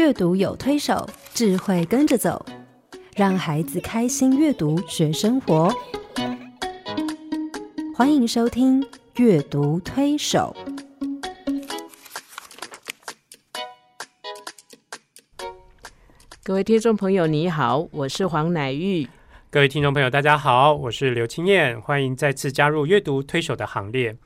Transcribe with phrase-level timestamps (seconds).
[0.00, 2.42] 阅读有推手，智慧跟着走，
[3.14, 5.70] 让孩子开心阅读学生活。
[7.94, 8.80] 欢迎收听
[9.16, 10.56] 《阅读推手》。
[16.42, 19.06] 各位听众朋友，你好，我是黄乃玉。
[19.50, 24.16] 各位听众朋友，大家好，我是刘青燕，欢迎再次加入阅读推手的行列。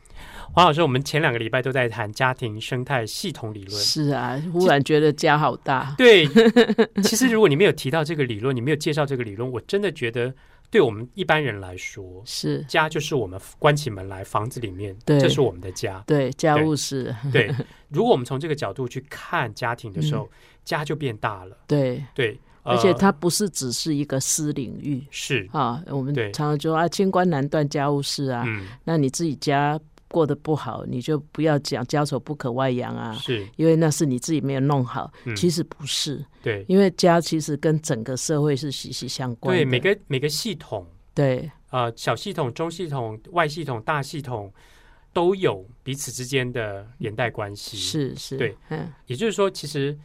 [0.52, 3.80] 黄老师，我们前两个礼拜都在谈家庭生态系统理论。
[3.80, 5.94] 是啊，忽然觉得家好大。
[5.96, 6.26] 对，
[7.02, 10.32] 其实如果你没有提到这个理论，你没有介绍这个理论，我真的觉得
[10.70, 16.02] 对我们一般人来说，是家就是我们关起门来房子里面，对这是我们的家。
[16.06, 17.52] 对家务事，对，
[17.88, 20.28] 如果我们从这个角度去看家庭的时候，
[20.64, 21.56] 家就变大了。
[21.66, 25.82] 对，对，而且呃它不是只是一个私领域是，啊。
[25.88, 28.44] 我们常常就说啊，清官难断家务事啊。
[28.46, 29.78] 嗯，那你自己家
[30.14, 35.12] 过得不好，你就不要讲家丑不可外扬啊，是，因为那是你自己没有弄好。
[35.24, 39.64] 嗯其实不是，对，因为家其实跟整个社会是息息相关的。
[39.64, 40.86] 对，每个每个系统。
[41.12, 44.52] 对呃，小系统、中系统、外系统、大系统
[45.12, 49.98] 都有彼此之间的连带关系。，是是，对，嗯也就是说，其实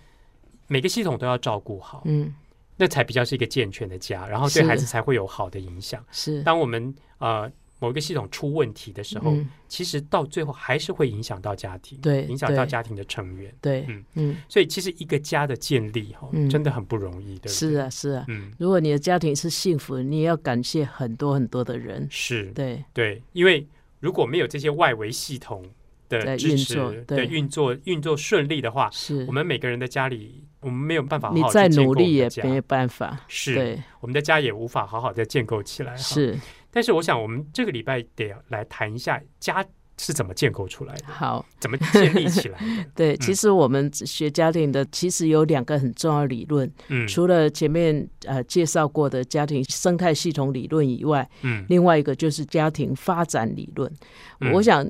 [0.67, 2.33] 每个系统都要照顾好，嗯
[2.77, 6.03] 那才比较是一个健全的家，然后对孩子才会有好的影响。
[6.11, 6.41] 是。
[6.43, 9.49] 当我们呃某一个系统出问题的时候，嗯。
[9.67, 13.53] 其实到最后还是会影响到家庭，对影响到家庭的成员。
[13.61, 14.03] 对嗯。
[14.15, 14.37] 嗯。
[14.47, 16.49] 所以，其实一个家的建立哈、嗯。
[16.49, 17.51] 真的很不容易，对不对？
[17.53, 18.25] 是，啊是啊。
[18.27, 22.07] 嗯，如果你的家庭是幸福，你也要感谢很多很多的人。
[22.11, 22.83] 是，对。
[22.93, 23.65] 对，因为
[23.99, 25.63] 如果没有这些外围系统
[26.09, 29.23] 的支持的运作运作顺利的话，是。
[29.27, 33.19] 我们每个人的家里，我们没有办法好好你再努力也没办法。
[33.27, 33.53] 是。
[33.53, 35.91] 对，我们的家也无法好好的建构起来。
[35.91, 36.35] 哈，是
[36.71, 39.65] 但是我想，我们这个礼拜得来谈一下家
[39.97, 41.45] 是怎么建构出来的，好。
[41.59, 42.85] 怎么建立起来的。
[42.95, 53.91] 对，其实我们学家庭的，其实有两个很重要理论，嗯除了前面呃介绍过的家庭生态系统理论以外，嗯另外一个就是家庭发展理论。
[54.39, 54.87] 嗯我想。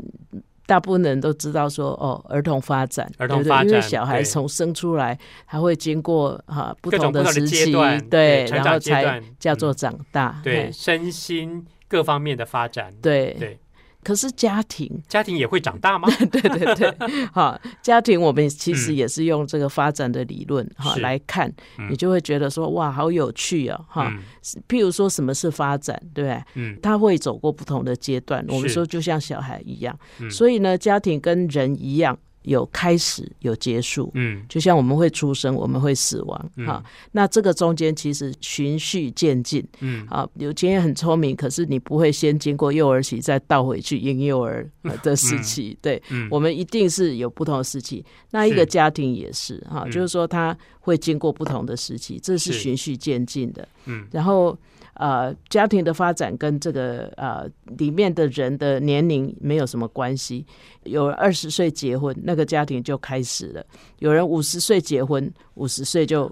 [0.70, 9.74] 大部分人都知道说哦，儿童发展，儿童发展对因为小孩从生出来，他会经过哈、不同的时期，对，对然后才叫做嗯。
[9.74, 10.40] 长大。
[10.44, 13.36] 对身心各方面的发展，对。
[13.40, 13.60] 对，
[14.04, 16.08] 可是家庭，家庭也会长大吗？
[16.32, 16.92] 对 对对，
[17.34, 18.96] 哈，家庭我们其实嗯。
[18.96, 21.90] 也是用这个发展的理论哈嗯来看，嗯。
[21.92, 24.08] 你就会觉得说哇，好有趣哦，哈。
[24.12, 24.24] 嗯。
[24.68, 26.44] 譬如说什么是发展，对不对？
[26.56, 26.78] 嗯。
[26.82, 28.74] 他会走过不同的阶段，我们是。
[28.76, 30.30] 说就像小孩一样，嗯。
[30.32, 34.10] 所以呢，家庭跟人一样，有开始有结束。
[34.14, 34.44] 嗯。
[34.48, 36.66] 就像我们会出生，我们会死亡，嗯。
[36.66, 40.06] 哈、那这个中间其实循序渐进，嗯。
[40.08, 46.28] 啊，有经验很聪明，可是你不会先经过幼儿期再倒回去婴幼儿呃的时期，对，嗯。
[46.32, 48.04] 我们一定是有不同的时期。
[48.32, 49.92] 那一个家庭也是哈、嗯。
[49.92, 52.60] 就是说他会经过不同的时期，这是是。
[52.60, 53.68] 循序渐进的。
[53.86, 54.08] 嗯。
[54.12, 54.58] 然后
[55.00, 60.46] 呃，家庭的发展跟这个呃里面的人的年龄没有什么关系。
[60.84, 63.64] 有二十岁结婚，那个家庭就开始了；
[64.00, 66.30] 有人五十岁结婚，五十岁就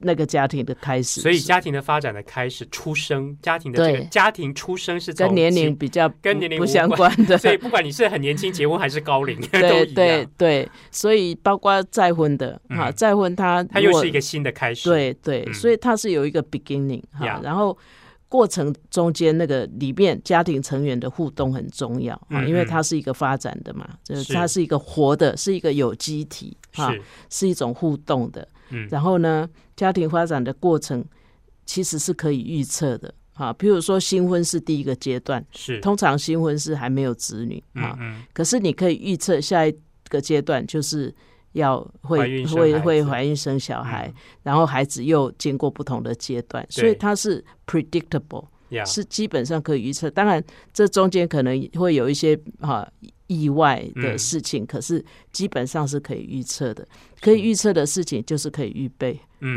[0.00, 1.20] 那个家庭的开始。
[1.20, 4.06] 所以家庭的发展的开始，出生家庭的这个对。
[4.06, 7.14] 家庭出生是从跟年龄，比较跟年龄不相关。
[7.14, 15.54] 关的，所以不管你是很年轻结婚还是高龄， 对对样，对，所以包括再婚的哈，嗯再婚他他又是一个新的开始。，对对，嗯。
[15.54, 17.24] 所以它是有一个 beginning 哈。
[17.24, 17.76] 呀，然后
[18.28, 24.32] 过程中间那个里面家庭成员的互动很重要啊，因为它是一个发展的嘛，就是是。
[24.32, 27.02] 它是一个活的，是一个有机体哈，是。
[27.30, 28.46] 是一种互动的。
[28.70, 28.88] 嗯。
[28.90, 31.04] 然后呢，家庭发展的过程
[31.66, 33.12] 其实是可以预测的。
[33.34, 39.74] 啊，比如说新婚是第一个阶段，是，通常新婚是还没有子女啊嗯，嗯可是你可以预测下一
[40.10, 41.14] 个阶段就是
[41.52, 44.14] 要会会会怀孕生小孩，嗯。
[44.42, 50.10] 然后孩子又经过不同的阶段，所以它是 predictable，呀是基本上可以预测。
[50.10, 50.44] 当然，
[50.74, 52.86] 这中间可能会有一些哈、
[53.30, 56.84] 意外的嗯事情，可是基本上是可以预测的。
[57.20, 59.18] 可以预测的事情就是可以预备。
[59.42, 59.56] 嗯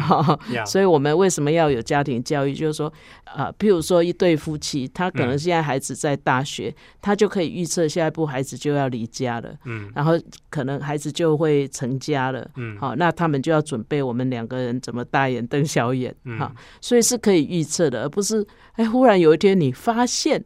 [0.66, 2.54] 所以我们为什么要有家庭教育？
[2.54, 2.92] 就是说，
[3.26, 10.14] 啊、譬如说一对夫妻，他可能嗯现在孩子在大学，他就可以预测下一步孩子就要离家了，嗯然后
[10.50, 12.50] 可能孩子就会成家了。
[12.56, 20.42] 嗯好，那他们就要准备我们两个人怎么大眼瞪小眼，嗯哈、所以是可以预测的，而不是哎，忽然有一天你发现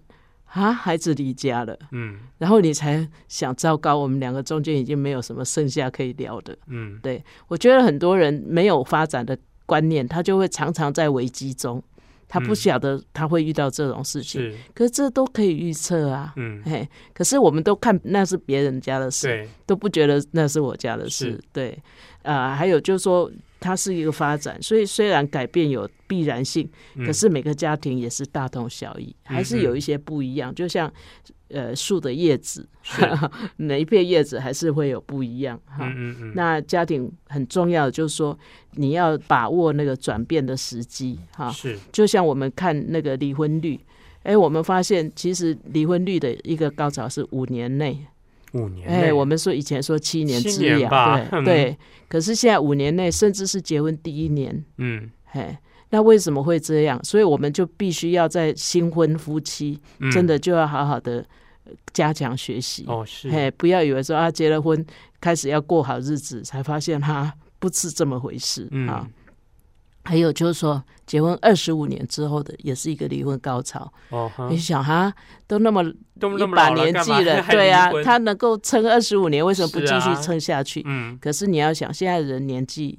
[0.57, 2.17] 啊，孩子离家了，嗯。
[2.39, 6.57] 然后你才想，糟糕，我们两个中间已经没有什么剩下可以聊的。
[6.67, 6.99] 嗯。
[7.03, 11.81] 对我觉得很多人没有发展的观念，他就会常常在危机中，
[12.27, 14.57] 他不嗯晓得他会遇到这种事情，是。
[14.73, 16.33] 可是这都可以预测啊。
[16.37, 16.61] 嗯。
[16.65, 19.49] 嘿，可是我们都看那是别人家的事，对。
[19.65, 21.31] 都不觉得那是我家的事。
[21.31, 21.41] 是。
[21.53, 21.77] 对，
[22.23, 30.53] 呃，还有就是说，它是一个发展，所以虽然改变有必然性，嗯可是每个家庭也是大同小异，还是有一些不一样。
[30.53, 30.91] 就像
[31.49, 33.01] 呃树的叶子，是
[33.57, 35.87] 每一片叶子还是会有不一样哈。
[35.87, 38.37] 嗯嗯嗯，那家庭很重要的就是说，
[38.73, 41.51] 你要把握那个转变的时机哈。
[41.51, 43.79] 是就像我们看那个离婚率，
[44.23, 48.05] 哎，我们发现其实离婚率的一个高潮是五年内。
[48.57, 51.43] 五年我们说以前说七年七之吧嗯。
[51.43, 51.77] 对对，
[52.07, 55.09] 可是现在五年内，甚至是结婚第一年，嗯。
[55.31, 55.59] 哎，
[55.91, 56.99] 那为什么会这样？
[57.03, 60.11] 所以我们就必须要在新婚夫妻嗯。
[60.11, 61.23] 真的就要好好的
[61.93, 63.29] 加强学习，哦是。
[63.29, 64.85] 嘿，不要以为说啊结了婚
[65.21, 68.87] 开始要过好日子，才发现哈不是这么回事嗯。
[68.87, 69.07] 啊。
[70.07, 73.91] 还有就是说，结婚二十五年之后的，也是一个离婚高潮。
[74.09, 75.13] 哦你想哈，
[75.45, 75.83] 都那么
[76.19, 80.81] 都一把那么老了年纪了， 对啊他能够撑二十五年，为什么不继续撑下去？
[80.85, 81.17] 嗯。
[81.21, 82.97] 可是你要想，现在人年纪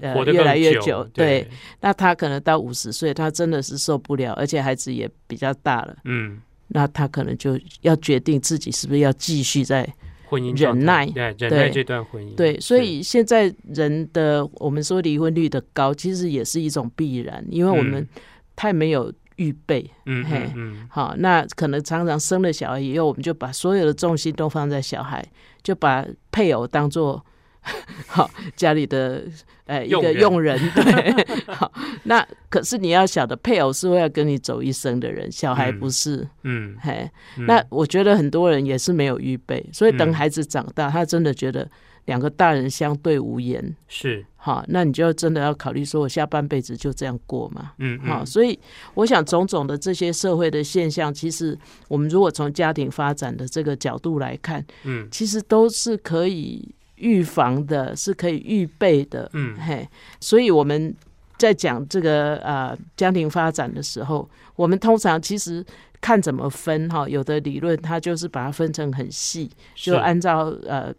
[0.00, 1.40] 呃越来越久，对。
[1.40, 1.50] 对，
[1.80, 6.40] 那他可能到五十岁，他真的是受不了，而且孩子也比较大了，嗯。
[6.68, 9.86] 那他可能就要决定自己是不是要继续在
[10.34, 12.34] 婚姻忍耐对忍耐这段婚姻。
[12.34, 18.08] 对，所以现在人的我们说离婚率的高，其实也是一种必然，因为我们嗯。
[18.56, 19.84] 太没有预备。
[20.06, 20.88] 嗯嘿嗯嗯。
[20.88, 25.26] 好，那可能常常生了小孩以后，我们就把所有的重心都放在小孩，
[25.60, 27.20] 就把配偶当做
[28.06, 29.24] 好家里的
[29.66, 30.58] 呃一个佣人。
[30.74, 31.72] 对，好，
[32.04, 36.26] 那可是你要晓得，配偶是会要跟你走一生的人，小孩嗯不是。
[36.42, 41.68] 嗯嘿，嗯那我觉得很多人也是没有预备，所以等嗯孩子长大，他真的觉得
[42.04, 43.74] 两个大人相对无言。
[43.88, 47.72] 是好，那你就真的要考虑说，我下半辈子就这样过嘛？
[47.78, 48.58] 嗯好，嗯所以
[48.92, 51.58] 我想种种的这些社会的现象，其实
[51.88, 59.28] 我们如果从家庭发展的这个角度来看，嗯其实都是可以预防的，是可以预备的。
[59.32, 59.88] 嗯嘿，
[60.20, 60.94] 所以我们
[61.36, 65.64] 在讲这个呃家庭发展的时候，我们通常其实
[66.00, 70.94] 看怎么分哈，有的理论它就是把它分成很细，就按照呃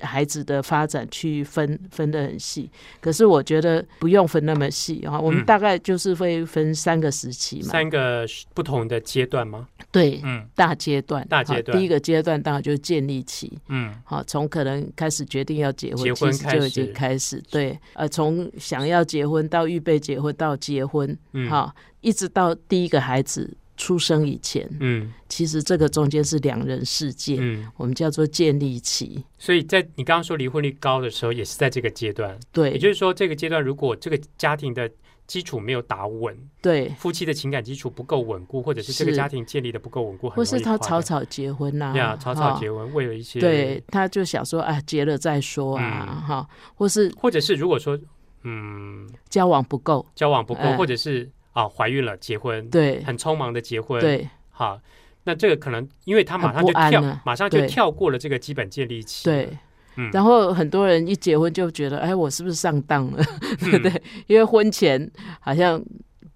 [0.00, 2.70] 孩子的发展去分分得很细。
[3.00, 9.68] 可是我觉得不用分那么细啊，我们嗯大概就是会分三个时期嘛，三个不同的阶段吗？
[9.90, 10.20] 对。
[10.24, 25.12] 嗯大阶段，大阶段第一个阶段当然就是建立期，嗯好，从可能开始决定要结婚，结婚就已经开开始，对，呃，从想要结婚到预备结婚到结婚，嗯好，一直到第一个孩子出生以前，嗯。
[25.28, 32.38] 其实这个中间是两人世界，嗯，我们叫做建立期，所以在你刚刚说离婚率高的时候，也是在这个阶段。
[32.52, 32.70] 对。
[32.72, 34.88] 也就是说，这个阶段如果这个家庭的
[35.26, 46.22] 基础没有打稳，对，夫妻的情感基础不够稳固，或者是这个家庭建立的不够稳固，很或是他草草结婚呐、呀，草草结婚，为了一些对，他就想说啊，结了再说啊，嗯。
[46.22, 47.98] 哈、或是或者是如果说
[48.42, 49.08] 嗯。
[49.28, 50.76] 交往不够，交往不够，哎。
[50.76, 54.78] 或者是啊怀孕了结婚，对很匆忙的结婚，，对好，
[55.24, 59.48] 那这个可能因为他马上就跳马上就跳过了这个基本建立期，对，
[59.96, 63.24] 嗯然后很多人一结婚就觉得，哎，我是不是上当了？
[63.58, 64.02] 对不嗯对？
[64.26, 65.10] 因为婚前
[65.40, 65.82] 好像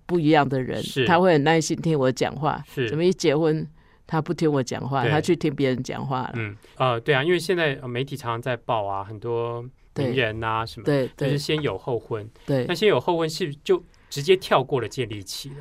[0.07, 3.67] 不一样的人是，他会很耐心听我讲话，是怎么一结婚
[4.07, 6.33] 他不听我讲话，他去听别人讲话了？
[6.37, 15.57] 嗯呃对啊，因为现在呃媒体常常在报啊，很多对名人啊什么，对对就是先有后婚，对那，先有后婚是就直接跳过了建立期了，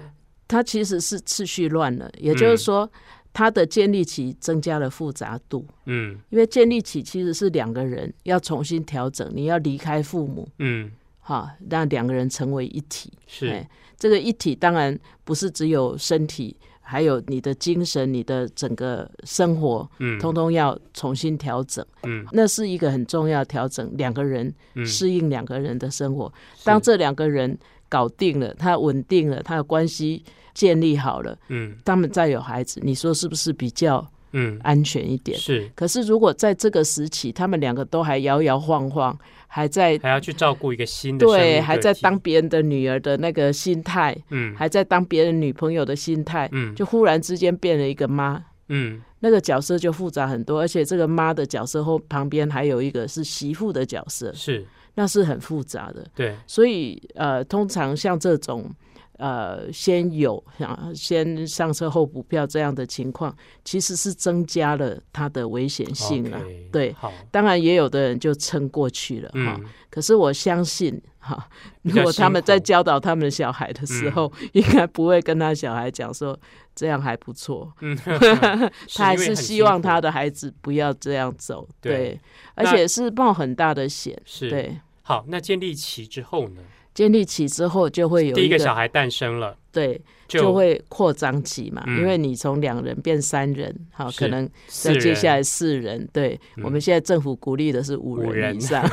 [0.48, 2.90] 他其实是次序乱了，也嗯就是说，
[3.34, 5.66] 它的建立期增加了复杂度。
[5.86, 6.18] 嗯。
[6.30, 10.92] 因为建立起其实是两个人要重新调整，你要离开父母，嗯。
[11.20, 13.12] 哈，让两个人成为一体。
[13.28, 13.48] 是。
[13.50, 20.18] 哎这个一体当然不是只有身体，还有你的精神、你的整个生活，嗯。
[20.20, 21.86] 通通要重新调整。
[22.04, 22.26] 嗯。
[22.32, 24.86] 那是一个很重要的调整，两个人嗯。
[24.86, 26.32] 适应两个人的生活。
[26.56, 26.66] 是。
[26.66, 27.58] 当这两个人
[27.90, 31.76] 搞定了，他稳定了，他的关系建立好了，嗯。
[31.86, 34.60] 他们再有孩子，你说是不是比较嗯。
[34.64, 35.38] 安全一点？
[35.38, 35.70] 是。
[35.76, 39.18] 可是如果在这个时期，他们两个都还摇摇晃晃，
[39.48, 44.56] 还在还要去照顾一个新的对，还在当别人的女儿的那个心态，嗯。
[44.56, 46.76] 还在当别人女朋友的心态，嗯。
[46.76, 49.02] 就忽然之间变了一个妈，嗯。
[49.20, 54.64] 那个角色就复杂很多，而且这个妈的角色后旁边还有一个是媳妇的角色，是
[54.98, 56.06] 那是很复杂的。
[56.14, 56.36] 对。
[56.46, 58.70] 所以呃，通常像这种
[59.18, 66.42] 呃先有想先上车后补票这样的情况，其实是增加了它的危险性啊。
[66.72, 67.14] 对好。
[67.32, 71.50] 当然也有的人就撑过去了哈、嗯可是我相信哈，
[71.82, 76.38] 如果他们在教导他们小孩的时候，应该不会跟他小孩讲说
[76.76, 77.98] 这样还不错，嗯，
[78.94, 80.00] 他还是希望他。
[80.00, 82.20] 的孩子不要这样走，对对，
[82.54, 86.62] 而且是冒很大的险，是对，好，那建立起之后呢？
[86.94, 92.00] 建立起之后就会有第一个个小孩诞生了，对，就就会扩张期嘛，嗯。
[92.00, 95.44] 因为你从两人变三人，好，可能四再接下来人。
[95.44, 96.64] 四人，对、嗯。
[96.64, 98.42] 我们现在政府鼓励的是五五人。
[98.42, 98.84] 人以上，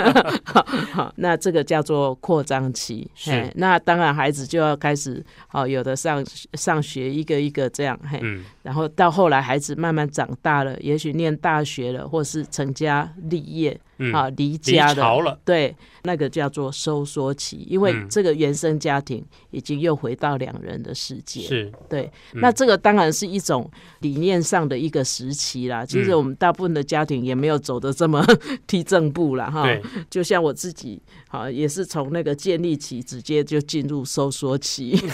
[0.44, 3.30] 好，好那这个叫做扩张期，是。
[3.30, 6.24] 嘿，那当然孩子就要开始，好，有的上
[6.54, 8.44] 上学一个一个这样，嘿，嗯。
[8.62, 18.08] 然后到后来孩子慢慢长大了，也许念大学了，或是成家立业，嗯，啊，离离家的，了，对，那个叫做收缩期，因为嗯。
[18.10, 21.42] 这个原生家庭已经又回到两人的世界。
[21.42, 25.84] 是对，嗯那这个当然是一种理念上的一个时期啦。
[25.84, 28.24] 其实嗯我们大部分的家庭也没有走的这么
[28.66, 29.50] 踢正步啦。
[29.50, 29.64] 哈。
[29.64, 34.98] 对，就像我自己，好也是从那个建立期直接就进入收缩期。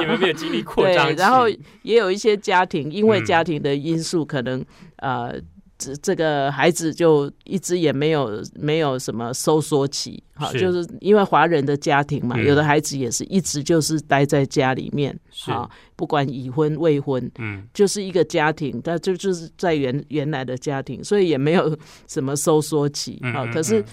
[0.00, 1.48] 你们没有经历扩张然后
[1.82, 4.64] 也有一些家庭，因为嗯家庭的因素，可能、
[4.96, 5.34] 呃，
[5.80, 12.44] 这这个孩子就一直也没有没有什么收缩期，好，就是因为华人的家庭嘛，嗯。
[12.44, 15.50] 有的孩子也是一直就是待在家里面，是。
[15.50, 17.66] 好，不管已婚未婚，嗯。
[17.72, 21.74] 就是一个家庭，但就就是在原原来的家庭，所以也没有
[22.06, 23.44] 什么收缩期啊。
[23.44, 23.84] 嗯嗯可是嗯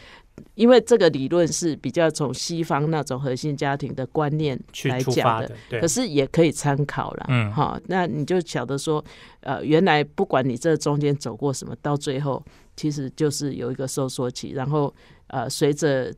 [0.56, 7.26] 因为这个理论是比较从西方那种核心家庭的观念去来讲的，可，是也可以参考了。
[7.30, 9.04] 嗯好，那你就晓得说，
[9.42, 12.44] 呃，原来不管你这中间走过什么，到最后
[12.76, 14.94] 其实就是有一个收缩期，然后
[15.28, 16.14] 呃，随着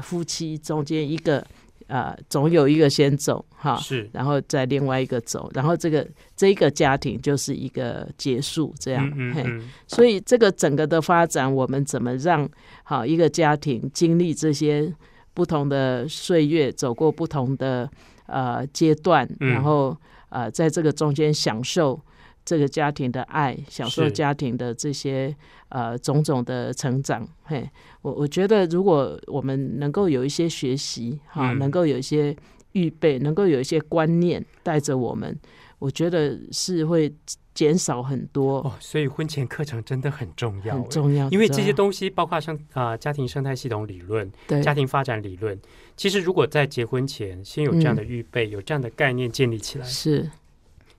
[0.00, 1.44] 夫妻中间一个
[1.94, 4.10] 呃，总有一个先走哈，是。
[4.12, 9.70] 然后再另外一个走，然后这个这个家庭就是一个结束，这样，嘿嗯嗯嗯。
[9.86, 12.48] 所以这个整个的发展，我们怎么让
[12.82, 14.92] 好一个家庭经历这些
[15.34, 17.88] 不同的岁月，走过不同的
[18.26, 19.52] 呃阶段，嗯。
[19.52, 19.96] 然后
[20.30, 22.00] 呃在这个中间享受
[22.44, 24.10] 这个家庭的爱，享受是。
[24.12, 25.34] 家庭的这些
[25.70, 27.26] 呃种种的成长。
[27.44, 27.68] 嘿，
[28.02, 31.58] 我我觉得如果我们能够有一些学习哈，嗯。
[31.58, 32.36] 能够有一些
[32.72, 35.38] 预备，能够有一些观念带着我们，
[35.78, 37.12] 我觉得是会
[37.54, 38.58] 减少很多。
[38.58, 44.60] 哦，所以婚前课程真的很重要，很重要，因为这些东西包括像啊、家庭生态系统理论、对。
[44.60, 45.58] 家庭发展理论，
[45.96, 50.28] 其实如果在结婚前先有这样的嗯预备，有这样的概念建立起来，是，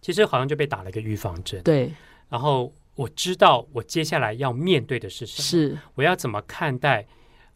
[0.06, 1.60] 其实好像就被打了一个预防针。
[1.64, 1.92] 对，
[2.30, 7.02] 然后我知道我接下来要面对的是什么，是，我要怎么看待，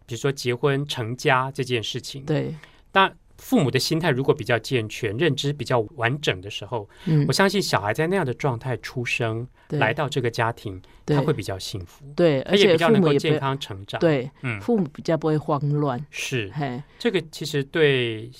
[0.07, 2.25] 比如说结婚成家这件事情。
[2.25, 2.55] 对，
[2.91, 7.23] 但父母的心态如果比较健全，认知比较完整的时候，嗯。
[7.27, 16.51] 我，相信小孩在那样的状态出生，来到这个家庭，他会比较幸福，对，而且比较能够健康成长。，对，嗯，父母比较不会慌乱，是。
[16.55, 18.31] 嘿，这个，其实对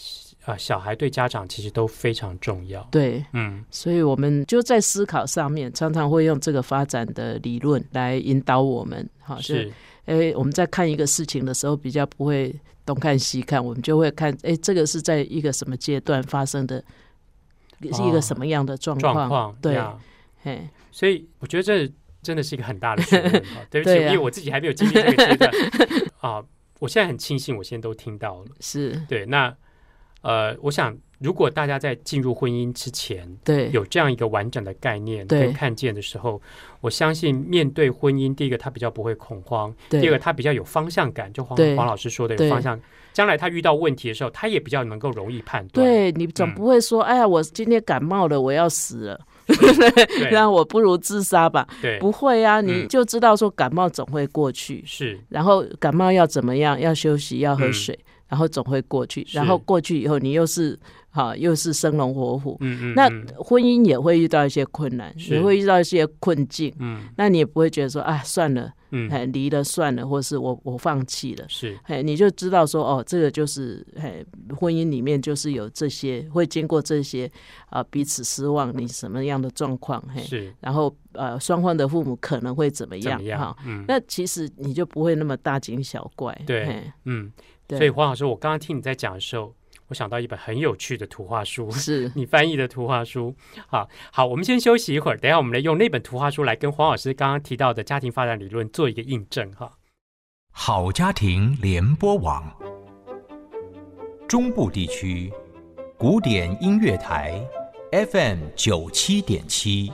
[0.46, 2.82] 啊、小孩对家长其实都非常重要。
[2.90, 9.72] 对，嗯，所以我们就在思考上面，常常会用这个发展的理论来引导我们，哈，就是
[10.06, 16.84] 哎，我们在看一个事情的时候，比较不会东看西看，我们就会看，哎，这个是在一个什么阶段发生的，
[17.94, 19.14] 是一个什么样的状况？
[19.14, 19.96] 状况对，呀
[20.42, 21.88] 嘿，所以我觉得这
[22.24, 23.62] 真的是一个很大的学问哈。
[23.70, 25.52] 对不起，啊因为我自己还没有经历这个阶段
[26.22, 26.44] 啊。
[26.80, 28.46] 我现在很庆幸，我现在都听到了。
[28.62, 29.54] 是，对，那
[30.22, 35.46] 呃，我想如果大家在进入婚姻之前对，有这样一个完整的概念对。
[35.46, 36.42] 跟看见的时候，
[36.82, 40.02] 我相信面对婚姻，第一个他比较不会恐慌，对。
[40.02, 42.80] 第二个他比较有方向感，就黄黄老师说的有方向。
[43.12, 45.86] 将来他遇到问题的时候，他也比较能够容易判断。
[45.86, 50.30] 对你总嗯不会说，哎呀，我今天感冒了，我要死了，对。
[50.32, 51.68] 那我不如自杀吧？
[51.82, 55.20] 对，不会啊，你嗯就知道说感冒总会过去，是。
[55.28, 56.80] 然后感冒要怎么样？
[56.80, 57.74] 要休息，要喝嗯。
[57.74, 58.00] 水，
[58.30, 59.28] 然后总会过去。
[59.34, 62.56] 然后过去以后，你又是好、又是生龙活虎。
[62.62, 66.74] 嗯嗯，那嗯婚姻也会遇到一些困难，是也会遇到一些困境。
[66.80, 71.46] 嗯那你也不会觉得说，啊，算了，嗯哎，离了算了，或是我我放弃了。
[71.50, 74.24] 是哎，你就知道说，哦，这个就是，哎，
[74.56, 77.30] 婚姻里面就是有这些，会经过这些
[77.70, 83.56] 啊、彼此失望，你什么样的状况，嘿，是然后呃，双方的父母可能会怎么样，哈？？
[83.66, 89.54] 嗯，那其实你就不会那么大惊小怪，对嗯，对所以黄老师，我刚刚听你在讲的时候，
[89.88, 93.36] 我想到一本很有趣的图画书，是 你翻译的图画书。
[93.68, 99.72] 好好，我们先休息一会儿，等一下我们来用那本图画书来跟黄老师刚刚提到的家庭发展理论做一个印证哈。
[100.52, 102.44] 好家庭联播网，
[104.28, 105.32] 中部地区
[105.98, 107.40] 古典音乐台
[107.92, 109.92] FM 九七点七，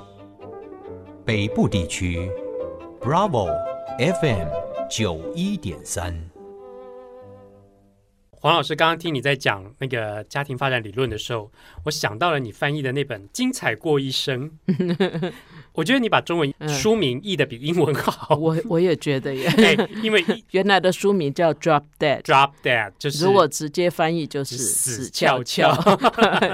[1.25, 2.29] 北部地区
[2.99, 3.47] Bravo
[3.97, 4.47] FM
[4.89, 6.34] 九一点三。
[8.45, 11.51] 黄老师刚刚听你在讲那个家庭发展理论的时候，
[11.85, 14.51] 我想到了你翻译的那本《精彩过一生》。
[15.73, 16.69] 我觉得你把中文嗯。
[16.69, 25.73] 书名译的比英文好，我 我也觉得耶，对， 因为原来的书名叫 Drop Dead，drop dead 就是如果直接翻译就是死死翘翘。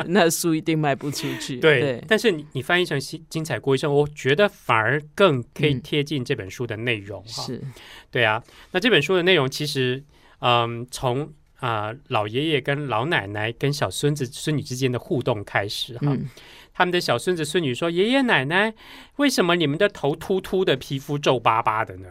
[0.08, 1.58] 那书一定卖不出去。
[1.60, 7.44] 对，但是你你翻译成精精彩过一生，我觉得反而更可以嗯贴近这本书的内容哈。
[7.44, 7.62] 是。
[8.10, 10.02] 对啊，那这本书的内容其实，
[10.40, 11.30] 嗯，从
[11.62, 16.08] 啊、老爷爷跟老奶奶跟小孙子孙女之间的互动开始哈。
[16.10, 16.30] 嗯
[16.74, 18.74] 他们的小孙子孙女说：“爷爷奶奶，
[19.18, 22.08] 为什么你们的头秃秃的，皮肤皱巴巴的呢？”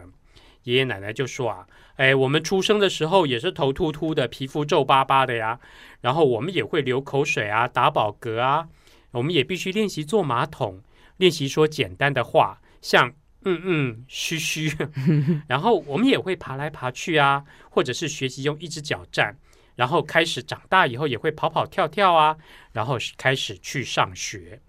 [0.65, 1.67] 爷爷奶奶就说：“啊，
[1.97, 5.59] 哎，我们出生的时候也是头秃秃的，皮肤皱巴巴的呀。
[6.03, 8.69] 然后我们也会流口水啊，打饱嗝啊。
[9.13, 10.83] 我们也必须练习坐马桶，
[11.17, 14.73] 练习说简单的话，像嗯嗯、嘘嘘。
[15.49, 19.37] 然后我们也会爬来爬去啊，或者是学习用一只脚站。
[19.77, 22.37] 然后开始长大以后也会跑跑跳跳啊，
[22.73, 24.61] 然后开始去上学。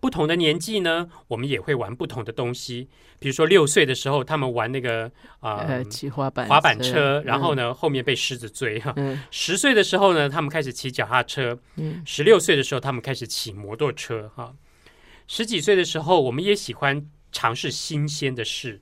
[0.00, 2.88] 不同的年纪呢，我们也会玩不同的东西。
[3.18, 8.92] 比如说六岁的时候，他们玩那个啊、呃，骑滑板滑板车，然后呢，呢后面被狮子追哈。
[8.96, 14.54] 嗯十岁的时候呢，他们开始骑脚踏车；嗯十六岁的时候，他们开始骑摩托车哈。
[15.28, 18.80] 十几岁的时候，我们也喜欢尝试新鲜的事。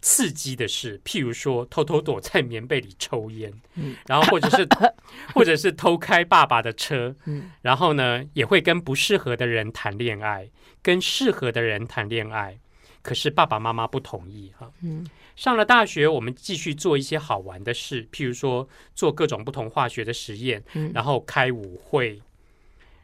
[0.00, 4.64] 刺激的事，譬如说偷偷躲在棉被里抽烟，嗯然后或者是
[5.34, 10.48] 或者是偷开爸爸的车，嗯然后呢也会跟不适合的人谈恋爱，
[10.82, 12.56] 跟适合的人谈恋爱，
[13.02, 14.70] 可是爸爸妈妈不同意哈。
[14.82, 22.22] 嗯上了大学，我们继续做一些好玩的事，譬如说做各种不同化学的实验，嗯然后开舞会。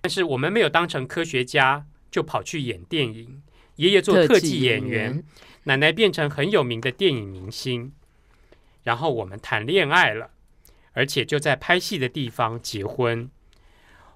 [0.02, 3.42] 但是我们没有当成科学家，就跑去演电影。
[3.76, 5.22] 爷爷做特技演员，
[5.64, 7.92] 奶奶变成很有名的电影明星。
[8.82, 10.30] 然后我们谈恋爱了，
[10.92, 13.30] 而且就在拍戏的地方结婚。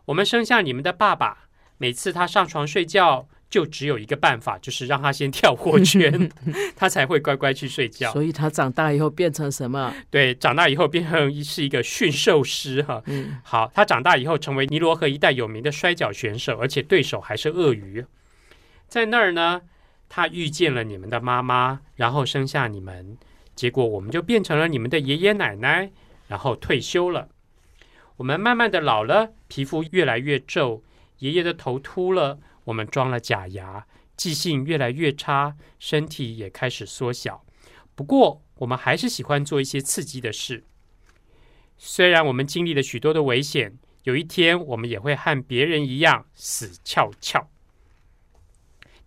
[0.05, 1.49] 我们生下你们的爸爸，
[1.79, 6.31] 每次他上床睡觉，就只有一个办法，就是让他先跳火圈，
[6.77, 8.13] 他才会乖乖去睡觉。
[8.13, 9.95] 所以他长大以后变成什么？
[10.11, 13.03] 对，长大以后变成是一个驯兽师哈。
[13.07, 18.05] 嗯好，他长大以后成为尼罗河一带有名的摔跤选手，而且对手还是鳄鱼。
[18.89, 19.61] 在那儿呢，
[20.09, 23.19] 他遇见了你们的妈妈，然后生下你们，
[23.55, 25.93] 结果我们就变成了你们的爷爷奶奶，
[26.27, 27.29] 然后退休了。
[28.17, 30.83] 我们慢慢的老了，皮肤越来越皱，
[31.19, 37.45] 爷爷的头秃了，我们装了假牙，记性越来越差，身体也开始缩小。
[37.95, 40.65] 不过，我们还是喜欢做一些刺激的事。
[41.77, 47.51] 虽然我们经历了许多的危险，有一天我们也会和别人一样死翘翘。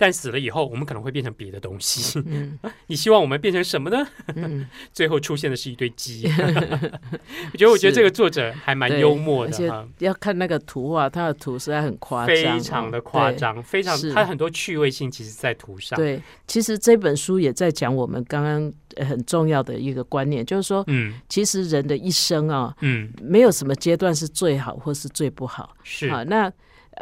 [0.02, 2.20] 但死了以后，我们可能会变成别的东西。
[2.26, 4.04] 嗯 你希望我们变成什么呢？
[4.36, 6.26] 嗯， 最后出现的是一堆鸡。
[7.54, 15.96] 我觉得，我觉得这个作者还蛮幽默的哈，要看那个图画，他的图实在很夸张哦，非常的夸张，非常他很多趣味性，其实在图上。
[15.96, 16.20] 对。
[16.48, 25.76] 其实这本书也在讲我们刚刚呃很重要的一个观念，就是说，嗯其实人的一生啊，嗯，没有什么阶段是最好或是最不好。
[25.84, 26.54] 是啊，那呃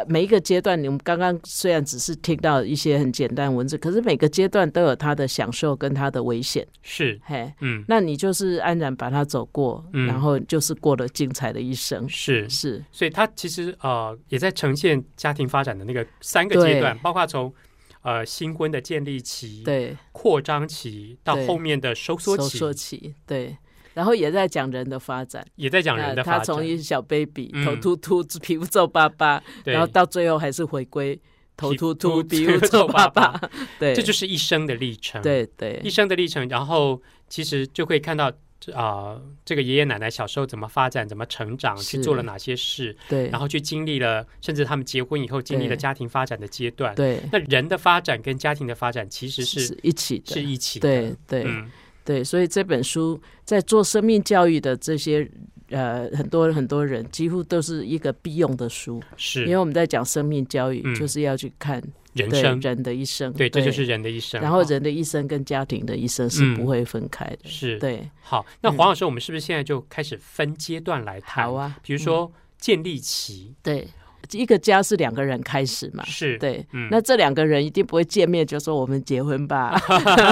[0.07, 6.65] 每一个阶段，你们刚刚虽然只是听到一些很简单的文字，可是每个阶段都有它的享受跟它的危险。
[6.81, 12.07] 是，嘿，嗯那你就是安然把它走过，嗯然后就是过了精彩的一生。
[12.07, 12.47] 是。
[12.47, 17.53] 是，所以它其实呃也在呈现家庭发展的那个三个阶段，包括从
[18.01, 23.57] 呃新婚的建立期、对，扩张期到后面的收缩收，缩期，对。
[23.93, 26.45] 然后也在讲人的发展，也在讲人的发展。
[26.45, 31.19] 从一小 baby 嗯头秃秃、皮肤皱巴巴，然后到最后还是回归
[31.57, 33.49] 头秃秃、皮皮肤皱巴巴巴。
[33.79, 38.31] 对，这就是一生的历程。，对对一生的历程，然后其实就会看到
[38.73, 46.93] 啊、这个爷爷奶奶小时候怎么发展，怎么成长，去做了哪些事，对，然后去经历了，甚至他们结婚以后经历了家庭发展的阶段。
[46.93, 50.89] 对那人的发展跟家庭的发展其实是一起的，是一起的。
[50.89, 51.71] 对对、嗯，
[52.03, 55.29] 对，所以这本书在做生命教育的这些
[55.69, 59.45] 呃很多很多人，几乎都是一个必用的书，是。
[59.45, 60.95] 因为我们在讲生命教育，嗯。
[60.95, 61.81] 就是要去看
[62.13, 64.41] 人生，人的一生，对，这就是人的一生。
[64.41, 66.55] 然后人的一生跟家庭的一生是嗯。
[66.55, 68.77] 不会分开的，是对，好，那嗯。
[68.77, 71.45] 黄老师，我们是不是现在就开始分阶段来谈？
[71.45, 73.87] 好啊，比如说建立期对，
[74.31, 76.87] 一个家是两个人开始嘛，是，对，嗯。
[76.91, 79.79] 那这两个人一定不会见面就说我们结婚吧，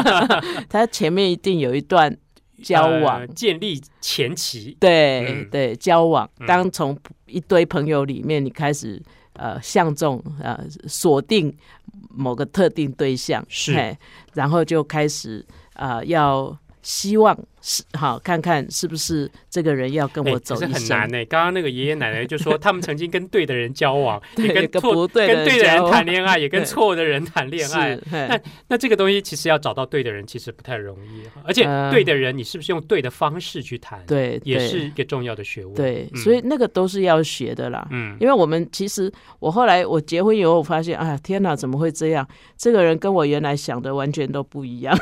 [0.70, 2.16] 他前面一定有一段
[2.64, 5.50] 交往，呃建立前期，对、嗯。
[5.50, 6.30] 对，交往。
[6.40, 6.48] 嗯。
[6.48, 9.02] 当从一堆朋友里面，你开始
[9.34, 11.56] 呃相中呃锁定
[12.10, 13.96] 某个特定对象，是，
[14.34, 17.38] 然后就开始呃要希望
[17.70, 20.72] 是好看看是不是这个人要跟我走一生。
[20.72, 28.40] 很难呢、刚刚那个爷爷奶奶就说，他们曾经跟对的人交往， 也跟跟错跟对的人谈恋爱，也跟对错的人谈恋爱那。
[28.70, 35.74] 那这个东西其实要找到对的人，其实不太容易，而且呃对的人，你是不是用对的方式去谈，对，对也是一个重要的学问。
[35.76, 37.86] 对，嗯所以那个都是要学的啦。
[37.92, 42.26] 嗯，因为我们其实我后来我结婚以后，我发现，啊，天哪，怎么会这样？
[42.58, 44.98] 这个人跟我原来想的完全都不一样，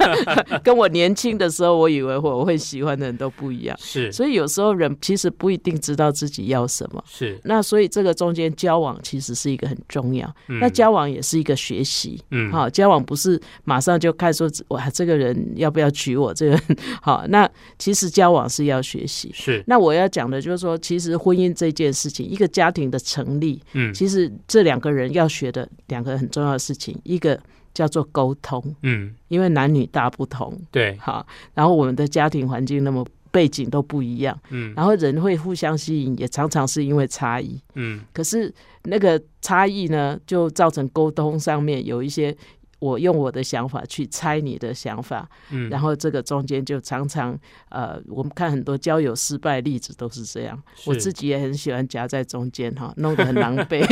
[0.62, 3.76] 跟我年轻的时候我以为我会喜欢的人都不一样。
[3.80, 7.02] 是所以有时候人其实不一定知道自己要什么。
[7.06, 12.20] 是，那所以这个中间交往其实是一个很重要，嗯那交往也是一个学习。
[12.30, 16.32] 嗯好，交往不是马上就看说哇，这个人要不要娶我？
[16.34, 16.62] 这个人
[17.00, 19.30] 好，那其实交往是要学习。
[19.34, 27.38] 是那我要讲的就是说，其实婚姻这件事情，一个家庭的成立，嗯其实这两个人要学的两个很重要的事情，一个
[27.74, 37.60] 叫做沟通，嗯因为男女大不同，对哈，然后我们的家庭环境那么背景都不一样，嗯然后人会互相吸引，也常常是因为差异。
[37.74, 38.52] 嗯可是
[38.84, 42.36] 那个差异呢，就造成沟通上面有一些。
[42.82, 50.60] 我用我的想法去猜你的想法，嗯，然后这个中间就常常呃，我们看很多交友失败例子都是这样。
[50.84, 53.86] 我自己也很喜欢夹在中间哈，弄得很狼狈。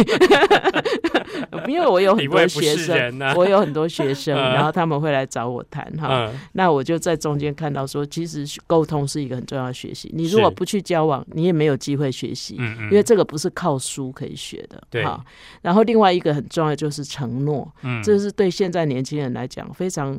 [1.69, 6.27] 因为我有很多学生，我有很多学生， 嗯然后他们会来找我谈哈。
[6.27, 10.11] 嗯那我就在中间看到说，其实沟通是一个很重要的学习。
[10.15, 12.57] 你如果不去交往，你也没有机会学习。
[12.57, 15.25] 因为这个不是靠书可以学的，对哈。
[15.63, 20.19] 然后另外一个很重要就是承诺，嗯这是对现在年轻人来讲非常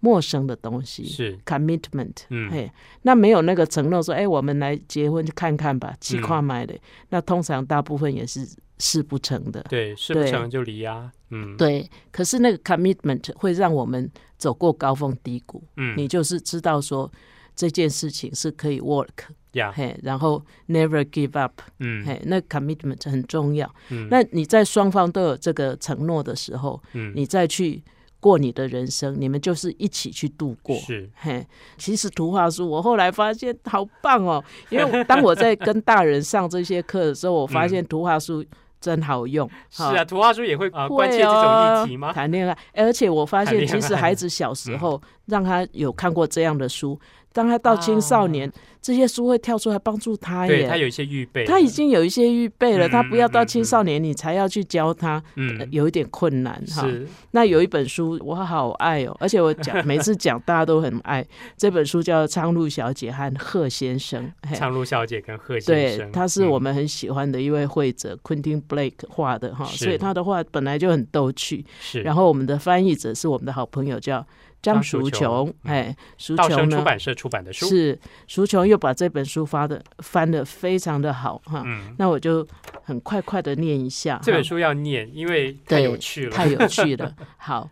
[0.00, 1.04] 陌生的东西。
[1.04, 2.70] 是 commitment，嗯嘿，
[3.02, 6.74] 那没有那个承诺说，哎，我们来结婚去看看吧，气跨买的，
[7.10, 8.46] 那通常大部分也是
[8.78, 9.62] 事不成的。
[9.68, 11.56] 对，事不成就离啊，嗯。
[11.56, 15.96] 对，可是那个 commitment 会让我们走过高峰低谷，嗯。
[15.96, 17.10] 你就是知道说
[17.54, 19.08] 这件事情是可以 work，
[19.52, 22.04] 呀嘿，然后 never give up，嗯。
[22.04, 23.72] 嘿，那 commitment 很重要。
[23.90, 24.08] 嗯。
[24.10, 27.12] 那你在双方都有这个承诺的时候，嗯。
[27.14, 27.82] 你再去
[28.18, 30.74] 过你的人生，你们就是一起去度过。
[30.78, 31.08] 是。
[31.14, 31.46] 嘿，
[31.78, 38.44] 其实图画书我后来发现好棒哦，因为当我在跟大人上这些课的时候，我发现图画书
[38.84, 39.48] 真好用。
[39.70, 42.12] 是啊，图画书也会啊会关切这种哦议题吗？
[42.12, 47.00] 谈恋爱，而且我发现，其实孩子小时候 让他有看过这样的书，
[47.34, 50.48] 当他到青少年，这些书会跳出来帮助他耶。
[50.48, 56.86] 对他有一些预备，他已经有一些预备了，嗯他不要到嗯青少年你才要去教他，呃嗯有一点困难哈。
[56.86, 57.06] 是。
[57.32, 61.26] 那有一本书我好爱哦，而且我讲 每次讲大家都很爱。
[61.56, 64.54] 这本书叫《苍鹭小姐和贺先生》，嘿。
[64.54, 65.74] 苍鹭小姐跟贺先生。
[65.74, 71.64] 对生，，他是我嗯们很喜欢的一位绘者、Quentin Blake 画的哈，所以他的画本来就很逗趣。
[71.80, 74.24] 是，然后我们的翻译者是我们的好朋友叫
[74.64, 81.62] 张张淑琼哎，淑琼呢出版社出版的书，是淑琼又把这本书发的翻的非常的好哈。
[81.66, 82.46] 嗯，那我就
[82.82, 87.14] 很快快的念一下这本书要念，因为太有趣了，太有趣了。
[87.36, 87.70] 好，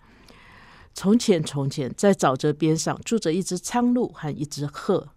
[0.93, 5.09] 从前从前，在沼泽边上住着一只苍鹭和一只鹤。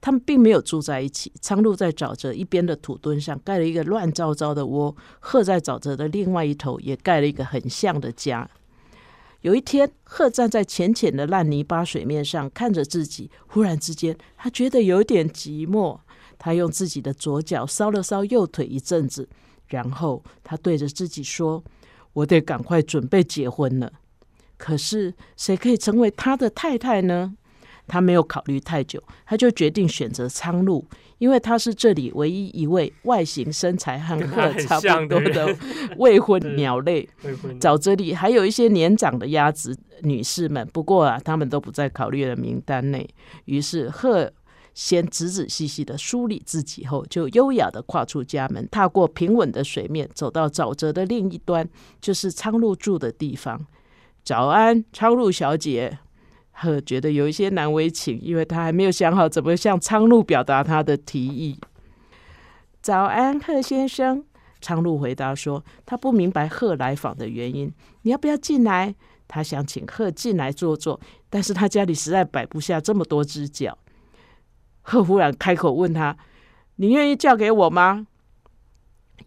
[0.00, 1.32] 他们并没有住在一起。
[1.40, 8.46] 苍鹭在沼泽一边的土墩上盖了一个乱糟糟的窝，鹤在沼泽的另外一头也盖了一个很像的家。
[9.44, 13.30] 有一天，鹤站在浅浅的烂泥巴水面上，看着自己。
[13.46, 16.00] 忽然之间，他觉得有点寂寞。
[16.38, 19.28] 他用自己的左脚搔了搔右腿一阵子，
[19.66, 21.62] 然后他对着自己说
[22.14, 23.92] ：“我得赶快准备结婚了。
[24.56, 27.36] 可是谁可以成为他的太太呢？
[27.86, 30.86] 他没有考虑太久，他就决定选择苍鹭，
[31.18, 35.56] 因为他是这里唯一一位外形、身材和鹤 差不多的
[35.98, 37.08] 未婚鸟类。
[37.60, 43.08] 沼泽里还有一些年长的鸭子女士们，不过啊，他们都不在考虑的名单内。
[43.44, 44.30] 于是鹤
[44.74, 51.68] 先仔仔细细的梳理自己后，就优雅的跨出家门，踏过平稳的水面，走到沼泽的另一端，
[52.00, 53.64] 就是苍鹭住的地方。
[54.24, 55.98] 早安，苍鹭小姐。
[56.54, 61.58] 鹤觉得有一些难为情，因为他还没有想好怎么向苍鹭表达他的提议。
[62.80, 64.24] 早安，贺先生。
[64.60, 67.70] 苍鹭回答说：“他不明白贺来访的原因。
[68.02, 68.94] 你要不要进来？”
[69.28, 73.76] 他想请贺进来坐坐，但是他家里实在摆不下这么多只脚。
[74.82, 76.16] 鹤忽然开口问他
[76.76, 78.06] ：“你愿意嫁给我吗？”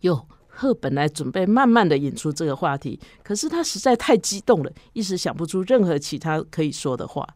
[0.01, 7.27] 哟，赫本来准备慢慢的引出这个话题，可是他实在太激动了，一时想不出任何其他可以说的话。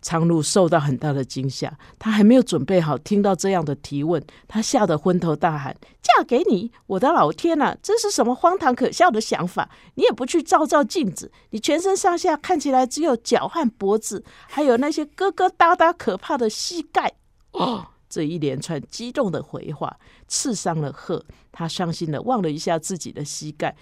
[0.00, 6.70] 苍鹭受到很大的惊吓，他还没有准备好听到这样的提问，他吓得昏头大喊：“嫁给你！
[6.86, 9.68] 我的老天呐、这是什么荒唐可笑的想法？
[9.96, 17.12] 你也不去照照镜子，你全身上下看起来只有脚和脖子，还有那些疙疙瘩瘩可怕的膝盖。”
[17.50, 19.98] 哦，这一连串激动的回话
[20.28, 23.74] 刺伤了鹤，他伤心的望了一下自己的膝盖，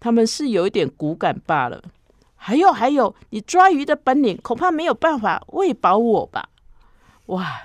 [0.00, 1.80] 他们是有一点骨感罢了。
[2.34, 6.48] 还有还有，你抓鱼的本领恐怕没有办法喂饱我吧？
[7.26, 7.62] 哇！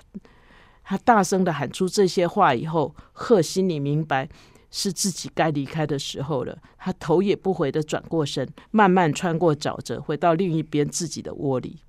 [0.83, 4.29] 他大声的喊出这些话以后，鹤心里明白
[4.69, 6.55] 是自己该离开的时候了。
[6.77, 11.79] 他头也不回的转过身，慢慢穿过沼泽，回到另一边自己的窝里。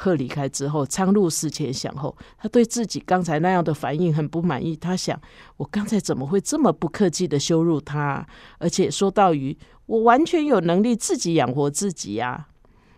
[0.00, 4.76] 鹤离开之后，苍鹭思前想后，他对自己刚才那样的反应很不满意。
[4.76, 5.20] 他想：
[5.56, 8.24] 我刚才怎么会这么不客气的羞辱他？
[8.58, 12.46] 而且说到鱼，我完全有能力自己养活自己呀、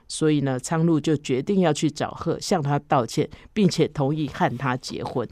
[0.09, 5.27] 所以呢，苍鹭就决定要去找鹤，向他道歉，并且同意和他结婚。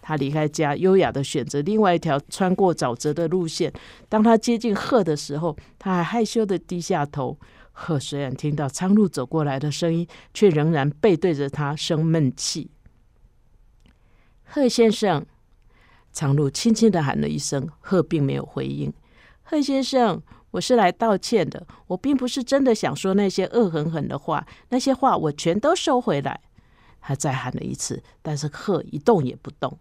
[0.00, 3.70] 他离开家，优雅的选择另外一条穿过沼泽的路线。
[4.08, 7.38] 当他接近鹤的时候，他还害羞的低下头。
[7.76, 12.70] 贺虽然听到苍鹭走过来的声音，却仍然背对着他生闷气。
[14.44, 15.26] 贺先生，
[16.12, 18.92] 苍鹭轻轻的喊了一声，贺并没有回应。
[19.42, 26.40] 贺先生，我是来道歉的，我并不是真的想说那些恶狠狠的话，那些话我全都收回来。
[27.00, 29.76] 他再喊了一次，但是贺一动也不动。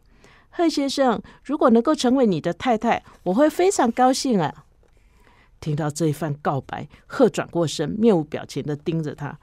[0.49, 4.65] 贺先生，如果能够成为你的太太，我会非常高兴啊！
[5.63, 9.39] 听到这一番告白，鹤转过身，面无表情的盯着他。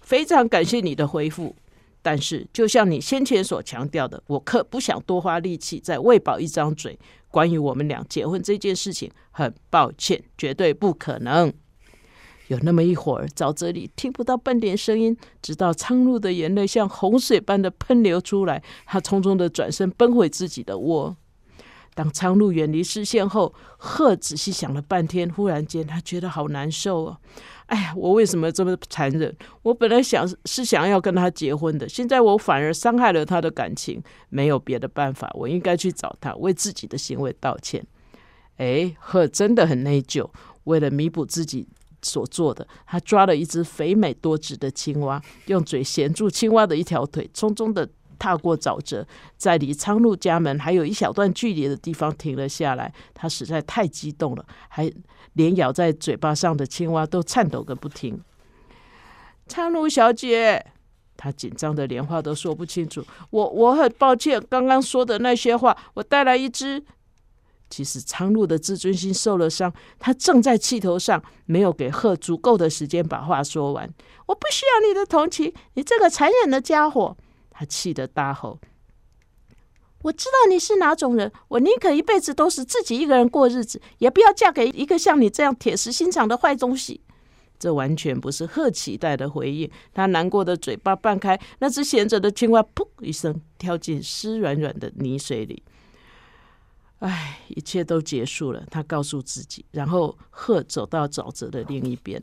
[0.00, 1.54] 非常感谢你的回复，
[2.02, 6.98] 但是就像你先前所强调的，我可不想多花力气再喂饱一张嘴。
[7.30, 11.52] 关于我们俩结婚这件事情，很抱歉，绝对不可能。
[12.48, 21.16] 有那么一会儿，沼泽里听不到半点声音，直到苍鹭的眼泪像洪水般的喷流出来，他匆匆的转身奔回自己的窝。
[21.96, 27.16] 当苍鹭远离视线后，鹤仔细想了半天，忽然间他觉得好难受哦。
[27.68, 29.34] 哎呀，我为什么这么残忍？
[29.62, 34.02] 我本来想是想要跟他结婚的，现在我反而伤害了他的感情。
[34.28, 37.82] 没有别的办法，我应该去找他，为自己的行为道歉。
[38.58, 40.28] 哎，鹤真的很内疚，
[40.64, 41.66] 为了弥补自己
[42.02, 52.92] 所做的，他抓了一只肥美多汁的青蛙，用嘴衔住青蛙的一条腿，匆匆的踏过沼泽，在离苍鹭家门还有一小段距离的地方停了下来。
[53.14, 54.92] 他实在太激动了，还
[55.34, 58.20] 连咬在嘴巴上的青蛙都颤抖个不停。
[59.46, 60.64] 苍鹭小姐，
[61.16, 63.04] 他紧张的连话都说不清楚。
[63.30, 66.82] 我我很抱歉，刚刚说的那些话，我带来一只。
[67.68, 73.92] 其实苍鹭的自尊心受了伤，他正在气头上，没有给鹤足够的时间把话说完。
[74.26, 77.16] 我不需要你的同情，你这个残忍的家伙！
[77.58, 78.58] 他气得大吼
[80.04, 87.00] ：“我知道你是哪种人，我宁可一辈子都是自己一个人过日子，也不要嫁给一个像你这样铁石心肠的坏东西。”
[87.58, 89.70] 这完全不是鹤期待的回应。
[89.94, 95.62] 他难过的嘴巴半开，那只闲着的青蛙噗一声跳进湿软软的泥水里。
[96.98, 98.62] 唉，一切都结束了。
[98.70, 102.22] 他告诉自己，然后鹤走到沼泽的另一边。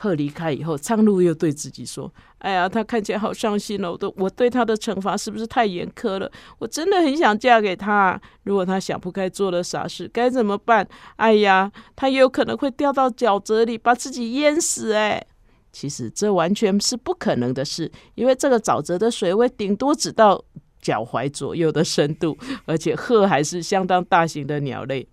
[0.00, 2.08] 鹤离开以后，苍鹭又对自己说
[2.38, 3.90] ：“哎呀，他看起来好伤心哦！
[3.90, 6.30] 我都我对他的惩罚是不是太严苛了？
[6.60, 8.20] 我真的很想嫁给他。
[8.44, 10.86] 如果他想不开做了傻事，该怎么办？
[11.16, 14.92] 哎呀，他也有可能会掉到沼泽里，把自己淹死。
[14.92, 15.26] 哎，
[15.72, 20.40] 其实这完全是不可能的事，因为这个沼泽的水位顶多只到
[20.80, 25.08] 脚踝左右的深度，而且鹤还是相当大型的鸟类。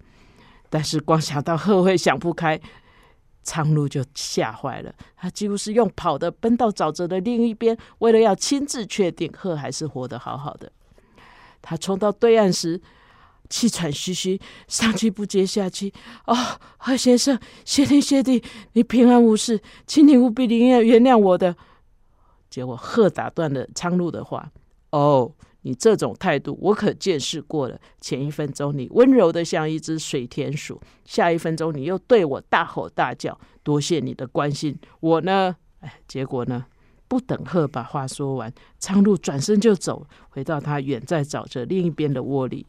[0.69, 2.61] 但是光想到鹤会想不开。
[3.45, 10.69] 苍鹭就吓坏了，他几乎是用跑的奔到沼泽的另一边，为了要亲自确定鹤还是活得好好的。
[11.61, 12.81] 他冲到对岸时，
[13.49, 15.93] 气喘吁吁，上气不接下气。
[16.25, 16.35] 哦，
[16.77, 21.55] 鹤先生，谢天谢地，你平安无事，请你务必原原谅我的。
[22.49, 24.51] 结果鹤打断了苍鹭的话
[24.91, 25.31] ：“哦。”
[25.65, 27.75] 你这种态度，我可见识过了。
[27.99, 33.37] 前一分钟你温柔的像一只水田鼠，下一分钟你又对我大吼大叫。
[33.63, 35.55] 多谢你的关心，我呢？
[35.79, 36.67] 哎，结果呢？
[37.07, 42.67] 不等鹤把话说完，苍鹭转身就走，回到他远在沼泽另一边的窝里。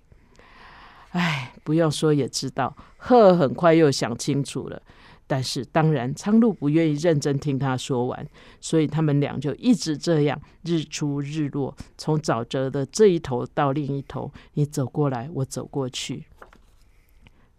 [1.10, 4.80] 哎，不用说也知道，鹤很快又想清楚了。
[5.26, 8.26] 但是当然，苍鹭不愿意认真听他说完，
[8.60, 16.26] 所以他们俩就一直这样日出日落，从沼泽的这一头到另一头，你走过来，我走过去。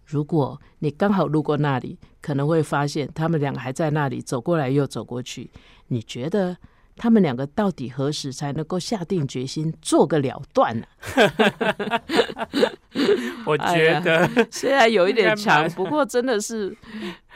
[0.06, 5.52] 如果你刚好路过那里，可能会发现他们俩还在那里走过来又走过去。
[5.88, 6.56] 你觉得
[6.98, 10.86] 他们两个到底何时才能够下定决心做个了断呢、
[13.46, 16.76] 我觉得，虽然有一点长，不过真的是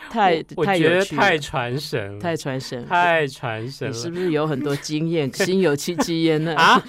[0.10, 2.86] 太 我觉得太有趣了太传神，太传神。
[2.88, 3.94] 太传神了。
[3.94, 6.56] 你是不是有很多经验， 心有戚戚焉呢？
[6.56, 6.84] 啊？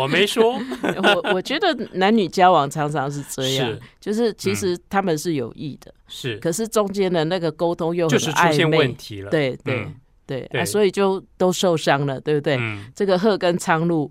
[0.00, 9.30] 我没说，我我觉得男女交往常常是这样就是其实他们是有意的，是，可是中间的那个沟通又很就是出现问题了。
[9.30, 9.94] 对对、嗯
[10.30, 12.56] 对对啊，所以就都受伤了，对不对？
[12.60, 14.08] 嗯，这个鹤跟苍鹭，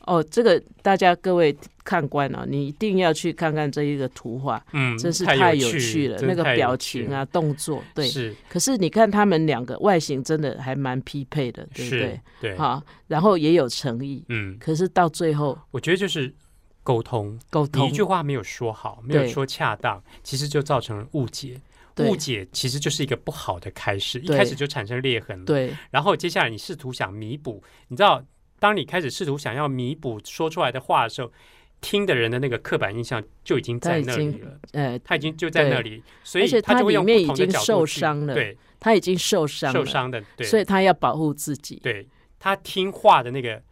[0.00, 8.08] 哦，这个大家各位看官啊，你一定要去看看这一个图画，嗯，真是太太有趣趣了，那个表情啊、动作，对。
[8.08, 16.34] 是可是你看他们两个外形真的还蛮匹配的，对不是对？，对，好，然后也有诚意，嗯，可是到最后我觉得就是
[16.82, 21.60] 沟通，你沟通一句话没有说好，没有对说恰当，其实就造成了误解。
[21.94, 22.08] 对。
[22.08, 25.44] 误解其实就是一个不好的开始，一开始就产生裂痕了。
[25.44, 25.74] 对。
[25.90, 28.24] 然后接下来你试图想弥补，你知道，
[28.58, 31.32] 当你开始试图想要弥补说出来的话的时候，
[31.80, 38.34] 听的人的那个刻板印象就已经在那里了，呃，他已经就在那里，所以他就会用不同的角度受伤了。
[38.34, 41.76] 对，他已经受伤了，受伤的，对，所以他要保护自己。
[41.82, 42.08] 对。
[42.42, 43.62] 他听话的那个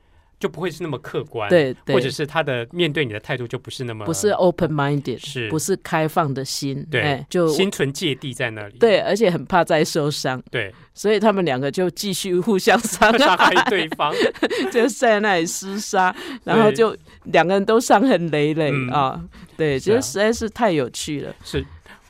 [0.41, 5.49] 就不会是那么客观，，对对，或者是他的面对你的态度就不是那么不是 open minded，是。
[5.51, 14.15] 不是开放的心，对哎就心存芥蒂在那里，对，而且很怕再受伤，对，所以他们两个就继续互相伤伤害害，对方，
[14.71, 18.89] 就在那里厮杀，然后就两个人都伤痕累累嗯。
[18.91, 19.25] 啊。
[19.57, 21.35] 对，觉得实在是太有趣了。
[21.43, 21.65] 是。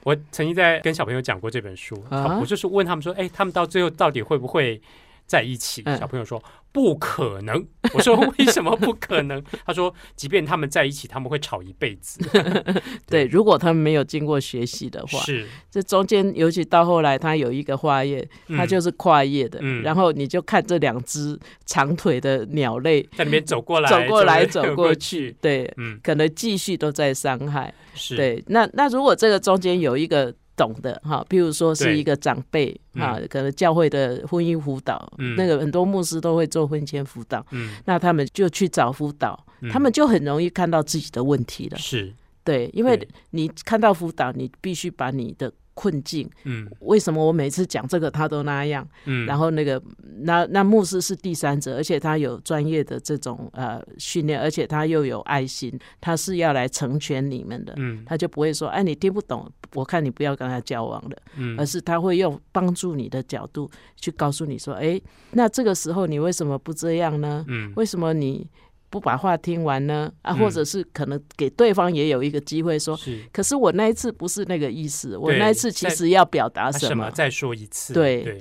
[0.04, 2.38] 我曾经在跟小朋友讲过这本书，啊？
[2.40, 4.80] 我就是问他们说，哎，他们到最后到底会不会
[5.28, 5.82] 在一起？
[5.84, 7.64] 嗯小朋友说不可能。
[7.94, 9.42] 我说为什么不可能？
[9.64, 12.20] 他说，即便他们在一起，他们会吵一辈子。
[13.06, 27.72] 对，如果他们没有经过学习的话，是，这中间尤其到后来，他有一个花叶，它嗯就是跨页的，嗯然后你就看这两只长腿的鸟类在里面走过来，走过来走走过去，，对，嗯，可能继续都在伤害。
[27.94, 33.00] 是，对，那那如果这个中间有一个懂的哈，譬如说是一个长辈嗯。
[33.00, 35.36] 哈，可能教会的婚姻辅导，嗯。
[35.36, 39.70] 那个很多牧师都会做婚前辅导，嗯，那他们就去找辅导，嗯。
[39.70, 41.78] 他们就很容易看到自己的问题了。
[41.78, 46.68] 是，对，因为你看到辅导，你必须把你的困境，嗯。
[46.80, 49.80] 为什么我每次讲这个他都那样，嗯，然后那个
[50.22, 57.74] 那那牧师是第三者，而且他有专业的这种呃训练，而且他又有爱心，他是要来成全你们的。
[57.76, 58.02] 嗯。
[58.04, 65.00] 他就不会说，哎，你听不懂，我看你不要跟他交往了，嗯，而是他会用帮助你的角度去告诉你说，哎，
[65.32, 67.44] 那这个时候你为什么不这样呢？
[67.46, 67.72] 嗯。
[67.76, 68.48] 为什么你
[68.90, 70.10] 不把话听完呢？
[70.22, 76.88] 啊，嗯或者是可能给对方也有一个机会说，是可是我那一次不是那个意思，我那一次其实要表达啊什么？
[76.88, 77.10] 什么？
[77.10, 78.38] 再说一次，对对，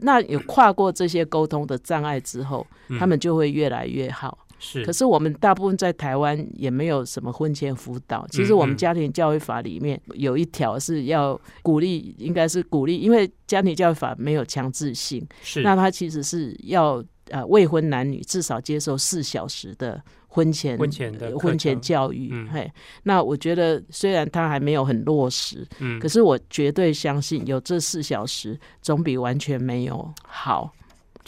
[0.00, 4.38] 那有跨过这些沟通的障碍之后，嗯他们就会越来越好。
[4.60, 8.26] 是，可是我们大部分在台湾也没有什么婚前辅导。
[8.28, 17.00] 其实嗯我们家庭教育法里面有一条是要鼓励，应该是鼓励，因为家庭教育法没有强制性，是，那它其实是要
[17.30, 22.30] 呃未婚男女至少接受四小时的婚前婚前的呃婚前教育。
[22.32, 22.70] 嗯嘿，
[23.02, 30.72] 那我觉得虽然他还没有很落实，嗯可是我绝对相信有这四小时总比完全没有好。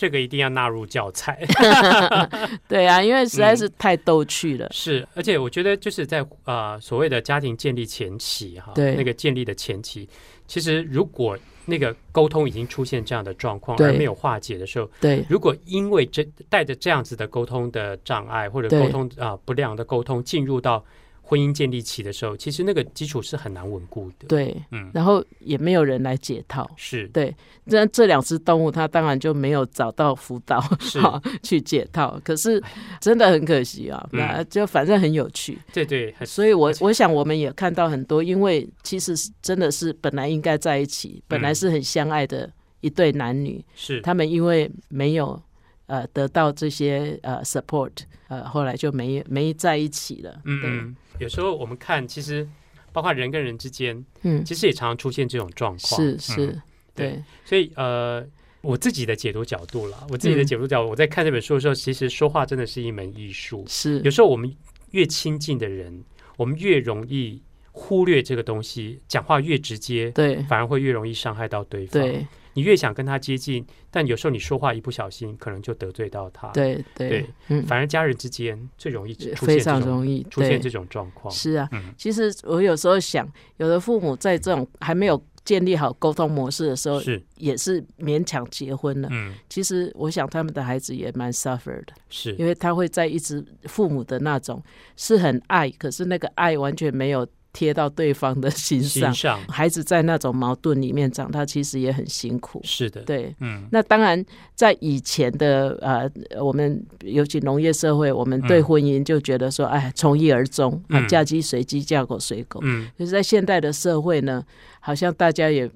[0.01, 1.47] 这个一定要纳入教材。
[2.67, 3.73] 对啊，因为实在是嗯。
[3.77, 4.67] 太逗趣了。
[4.71, 8.95] 是，而且我觉得就是在呃所谓的家庭建立前期哈，对。
[8.95, 10.09] 那个建立的前期，
[10.47, 11.37] 其实如果
[11.67, 15.23] 那个沟通已经出现这样的状况，而没有化解的时候，对。
[15.29, 20.83] 如果因为这带着这样子的沟通的障碍或者沟通啊、不良的沟通进入到
[21.31, 26.69] 婚姻建立起的时候，其实那个基础是很难稳固的。，对，嗯，然后也没有人来解套。
[26.77, 27.33] 是对，
[27.69, 32.21] 这这两只动物，它当然就没有找到辅导是， 好去解套。
[32.25, 32.61] 可是
[33.01, 35.57] 真的很可惜啊，嗯那就反正很有趣。
[35.73, 45.41] 对对，所以我我想我们也看到很多，因为其实是真的是本来应该在一起，本来是很相爱的一对男女，是他们因为没有
[45.87, 47.93] 呃得到这些呃 support，
[48.27, 50.41] 呃后来就没没在一起了。
[50.45, 52.47] 嗯嗯，有时候我们看，其实
[52.93, 56.01] 包括人跟人之间，嗯，其实也常常出现这种状况。
[56.01, 56.19] 是嗯。
[56.19, 56.47] 是，
[56.95, 57.11] 对。
[57.11, 57.23] 对。
[57.45, 58.27] 所以呃，
[58.63, 60.47] 我自己的解读角度啦，我自己的嗯。
[60.47, 63.65] 解读角度，我在看这本书的时候，其实说话真的是一门艺术。
[63.69, 64.01] 是。
[64.01, 64.55] 有时候我们
[64.91, 66.03] 越亲近的人，
[66.37, 67.41] 我们越容易
[67.73, 70.43] 忽略这个东西，讲话越直接，对。
[70.45, 72.03] 反而会越容易伤害到对方。
[72.03, 81.33] 对你越想跟他接近，但有时候你说话一不小心，可能就得罪到他。，对对对，嗯，反而家人之间最容易出非现这种常容易出现这种状况。
[81.33, 89.09] 是啊，嗯其实我有时候想，有的父母在这种还没有建立好沟通模式的时候，是，也是勉强结婚了。
[89.11, 94.63] 嗯，其实我想他们的孩子也蛮 suffer 的，是，因为他会在一直父母的那种
[94.97, 99.13] 是很爱，可是那个爱完全没有贴到对方的心上。
[99.13, 102.61] 心上孩子在那种矛盾里面长大，其实也很辛苦。
[102.65, 104.25] 是的，，对，嗯，那当然，
[104.55, 106.11] 在以前的呃，
[106.43, 112.61] 我们尤其农业社会，我们对嗯婚姻就觉得说，哎，从一而终，啊嗯，嫁鸡随鸡，嫁狗随狗。
[112.63, 114.45] 嗯，可是，在现代的社会呢，
[114.81, 115.69] 好像大家也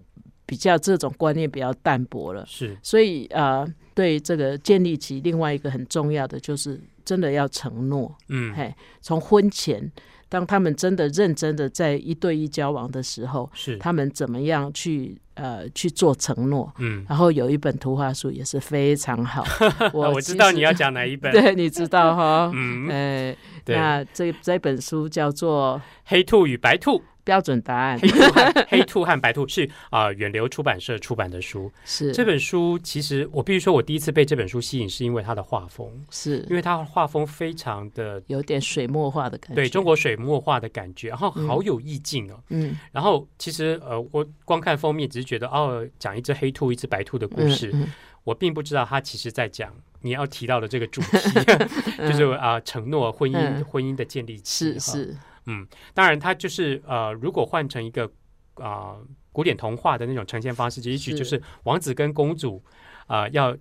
[0.47, 2.45] 比较这种观念比较淡薄了。
[2.47, 8.15] 是，所以呃，对这个建立起另外一个很重要的，就是真的要承诺。
[8.29, 9.91] 嗯，嘿，从婚前，
[10.29, 16.73] 当他们真的认真的在一对一交往的时候，是，他们怎么样去呃去做承诺？
[16.79, 19.45] 嗯，然后有一本图画书也是非常好，
[19.93, 27.99] 我我知道你要讲哪一本， 对，你知道哈， 嗯，呃，那这这本书叫做黑兔与白兔，标准答案。
[27.99, 31.73] 黑，兔和 黑兔和白兔是啊、远流出版社出版的书。
[31.85, 32.13] 是。
[32.13, 36.47] 这本书其实我必须说，我第一次被这本书吸引，是因为它的画风，是。
[36.49, 42.39] 因为它画风非常的有点水墨画的感觉，对中国水墨画的感觉，然后好有意境哦。
[42.51, 42.77] 嗯。
[42.93, 47.91] 然后其实呃，我光看封面只是觉得哦，讲一只黑兔、一只白兔的故事，嗯
[48.25, 49.71] 我并不知道它其实在讲
[50.01, 51.09] 你要提到的这个主题，
[52.09, 53.63] 就是啊、承诺婚姻、嗯。
[53.65, 54.79] 婚姻的建立起哈。
[54.79, 55.15] 是
[55.47, 58.11] 是当然，它就是呃，如果换成一个
[58.55, 58.97] 啊、
[59.33, 62.63] 古典童话的那种呈现方式，也许就是王子跟公主
[63.07, 63.57] 啊、要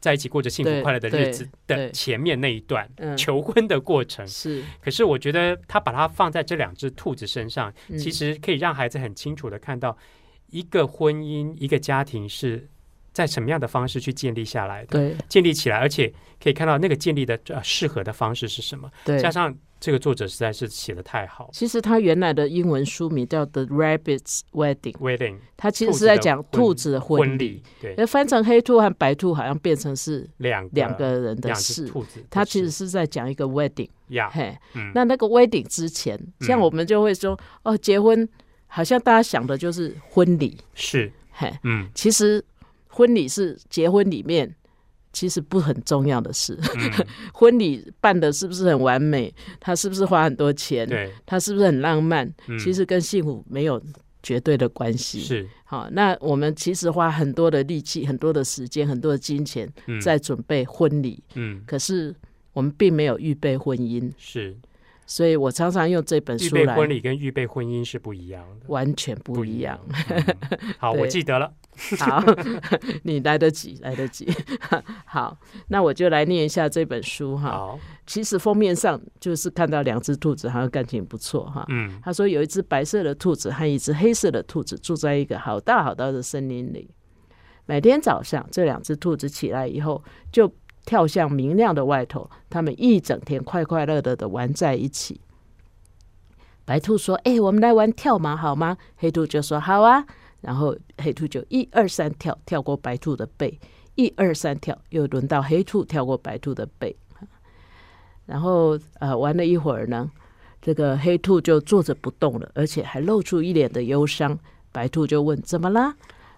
[0.00, 4.26] 在一起过着幸福快乐的日子的前面那一段嗯求婚的过程。
[4.26, 7.98] 是，可是我觉得他把它放在这两只兔子身上，嗯。
[7.98, 9.98] 其实可以让孩子很清楚的看到
[10.50, 12.68] 一个婚姻、一个家庭是
[13.12, 15.16] 在什么样的方式去建立下来的，对。
[15.28, 18.90] 建立起来，而且可以看到那个建立的呃适合的方式是什么。
[19.06, 19.18] 对。
[19.18, 19.30] 加。
[19.30, 21.50] 上这个作者实在是写的太好。
[21.52, 27.62] 其实他原来的英文书名叫《The Rabbit's Wedding》，，Wedding 他其实是在讲兔兔子的婚婚礼。
[27.80, 31.86] 对，而翻成黑兔和白兔，好像变成是两个两个人的事。
[31.86, 34.90] 兔子，他其实是在讲一个 wedding，呀，嘿，嗯。
[34.96, 38.28] 那那个 wedding 之前，像嗯我们就会说，哦，结婚
[38.66, 41.88] 好像大家想的就是婚礼，是，嘿，嗯。
[41.94, 42.44] 其实
[42.88, 44.52] 婚礼是结婚里面
[45.12, 46.58] 其实不很重要的事。
[46.76, 49.32] 嗯， 婚礼办的是不是很完美？
[49.60, 50.88] 他是不是花很多钱？
[50.88, 52.26] 对，他是不是很浪漫？
[52.46, 53.80] 嗯其实跟幸福没有
[54.22, 55.20] 绝对的关系。
[55.20, 62.14] 是好，那我们其实花很多的力气、很多的时间、很多的金钱嗯在准备婚礼，嗯可是
[62.52, 64.56] 我们并没有预备婚姻，是
[65.08, 69.80] 所以我常常用这本书来，预备婚礼跟预备婚姻是不一样的，完全不一样。。
[70.10, 70.22] 嗯
[70.78, 71.50] 好， 我记得了。
[71.98, 72.22] 好，
[73.04, 74.28] 你来得及，来得及。
[75.06, 75.38] 好，
[75.68, 77.50] 那我就来念一下这本书哈。
[77.50, 81.64] 好，其实封面上就是看到两只兔子，好像感情不错哈。
[81.70, 86.90] 嗯他说有一只白色的兔子和一只黑色的兔子住在一个好大好大的森林里。
[87.64, 90.52] 每天早上，这两只兔子起来以后，就
[90.88, 95.20] 跳向明亮的外头，他们一整天快快乐乐的玩在一起。
[96.64, 100.06] 白兔说：“哎、我们来玩跳马好吗？”黑兔就说：“好啊。”
[100.40, 103.60] 然后黑兔就一二三跳，跳过白兔的背，
[103.96, 106.96] 一二三跳，又轮到黑兔跳过白兔的背。
[108.24, 110.10] 然后呃，玩了一会儿呢，
[110.62, 114.38] 这个黑兔就坐着不动了，而且还露出一脸的忧伤。
[114.72, 115.94] 白兔就问：“怎么啦？”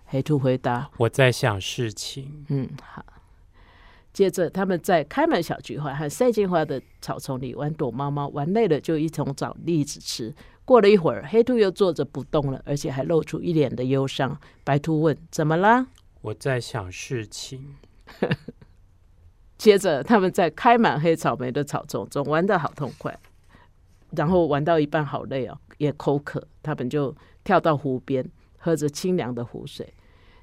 [0.07, 3.05] 黑兔回答我在想事情：“，嗯，好。”
[4.13, 10.35] 接着，他们在开满小菊花和赛金花的草丛里玩躲猫猫，玩累了就一同找栗子吃。
[10.65, 14.39] 过了一会儿，黑兔又坐着不动了，而且还露出一脸的忧伤。
[14.65, 15.87] 白兔问：“怎么啦
[16.23, 17.77] 我在想事情。？”
[19.59, 23.17] 接着，他们在开满黑草莓的草丛中玩得好痛快，
[24.11, 29.93] 然后玩到一半好累哦，也口渴，他们就跳到湖边，喝着清凉的湖水。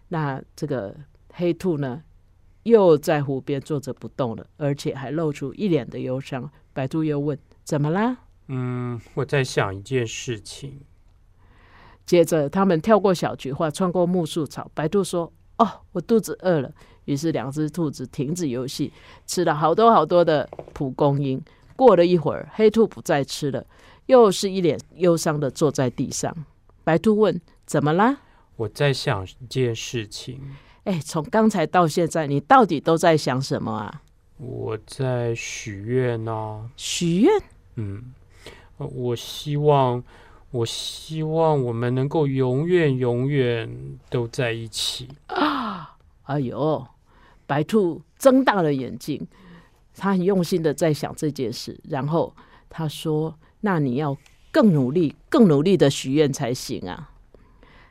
[0.10, 0.96] 那这个
[1.34, 2.04] 黑兔呢，
[2.68, 6.52] 又在湖边坐着不动了，而且还露出一脸的忧伤。
[6.74, 8.18] 白兔又问：“怎么啦
[8.50, 10.82] 嗯，我在想一件事情。？”
[12.06, 14.70] 接着，他们跳过小菊花，穿过木树草。
[14.74, 16.70] 白兔说：“哦，我肚子饿了。”
[17.06, 18.92] 于是，两只兔子停止游戏，
[19.26, 21.42] 吃了好多好多的蒲公英。
[21.78, 23.66] 过了一会儿，黑兔不再吃了，
[24.08, 26.36] 又是一脸忧伤的坐在地上。
[26.84, 28.18] 白兔问：“怎么啦
[28.58, 30.42] 我在想一件事情。？”
[30.88, 34.02] 哎，从刚才到现在，你到底都在想什么啊？
[34.38, 36.72] 我在许愿呢。
[36.78, 37.44] 许愿？
[37.76, 38.14] 嗯，
[38.78, 40.02] 呃我希望，
[40.50, 43.70] 我希望我们能够永远永远
[44.10, 45.98] 都在一起啊。
[46.24, 46.88] 哎呦，
[47.46, 49.28] 白兔睁大了眼睛，
[49.94, 52.34] 他很用心的在想这件事，然后
[52.70, 54.16] 他说：“那你要
[54.54, 57.12] 更努力、更努力的许愿才行啊。”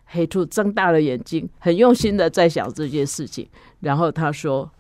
[0.07, 3.49] 黑兔睁大了眼睛，很用心的在想这件事情。
[3.81, 4.71] 然后他说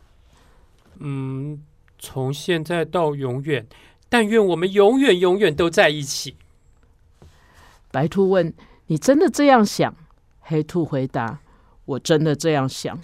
[0.98, 1.62] 嗯，
[1.98, 3.66] 从现在到永远，
[4.08, 6.36] 但愿我们永远永远都在一起。
[7.92, 8.52] ：“白兔问
[8.86, 9.94] 你真的这样想？”
[10.40, 11.40] 黑兔回答
[11.84, 12.98] ：“我真的这样想。”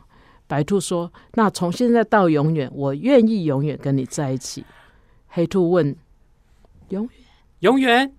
[0.47, 4.65] 白兔说：“那从现在到永远，我愿意永远跟你在一起。”
[5.29, 5.97] 黑兔问
[6.91, 7.11] ：“永远
[7.61, 8.15] 永远，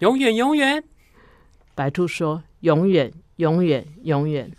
[0.00, 0.84] 永远，永远。？”
[1.74, 4.50] 白兔说：“永远，永远，永远。”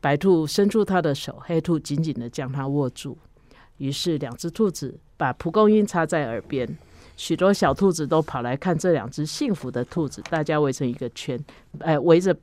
[0.00, 3.18] 白兔伸出它的手，黑兔紧紧的将它握住。
[3.78, 6.78] 于是，两只兔子把蒲公英插在耳边，
[7.16, 11.38] 许多小兔子都跑来看这两只幸福的兔子，大家围成一个圈，
[11.80, 12.36] 呃，围着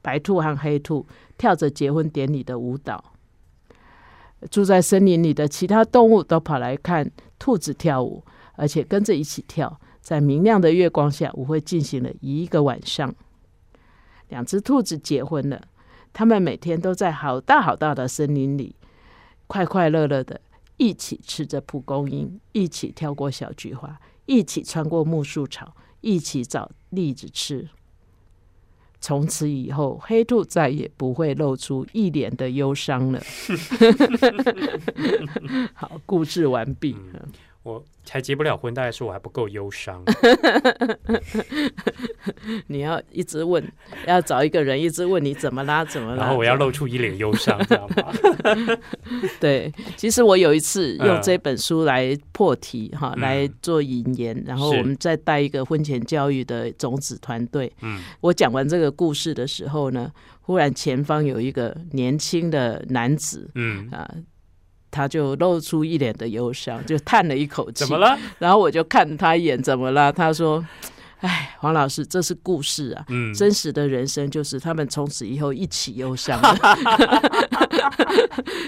[0.00, 1.06] 白兔和黑兔
[1.36, 3.12] 跳着结婚典礼的舞蹈。
[4.50, 8.24] 住在森林里的其他动物都跑来看兔子跳舞，
[8.56, 9.78] 而且跟着一起跳。
[10.00, 13.14] 在明亮的月光下，舞会进行了一个晚上。
[14.32, 15.60] 两只兔子结婚了，
[16.10, 18.74] 他们每天都在好大好大的森林里，
[19.46, 20.40] 快快乐乐的
[20.78, 27.68] 一起吃着蒲公英，一起跳过小菊花，一起穿过木树草，一起找栗子吃。
[29.02, 33.20] 从此以后，黑兔再也不会露出一脸的忧伤了。
[35.74, 36.96] 好，故事完毕。
[37.62, 40.02] 我才结不了婚，大概是我还不够忧伤。
[42.66, 43.62] 你要一直问，
[44.06, 46.24] 要找一个人一直问你怎么啦，怎么啦？
[46.24, 48.12] 然后我要露出一脸忧伤，这样吗？
[49.38, 57.72] 对，其实我有一次用嗯这本书来破题哈，嗯来做引言，然后我们再带一个婚前教育的种子团队。
[57.82, 60.10] 嗯，我讲完这个故事的时候呢，
[60.40, 64.12] 忽然前方有一个年轻的男子嗯，啊。
[64.92, 67.84] 他就露出一脸的忧伤，就叹了一口气。
[67.84, 67.98] 怎么？
[67.98, 68.16] 了？
[68.38, 70.12] 然后我就看他一眼，怎么了？
[70.12, 70.64] 他说
[71.20, 76.38] ：“哎，黄老师，这是故事啊，嗯，真实的人生就是他们从此以后一起忧伤。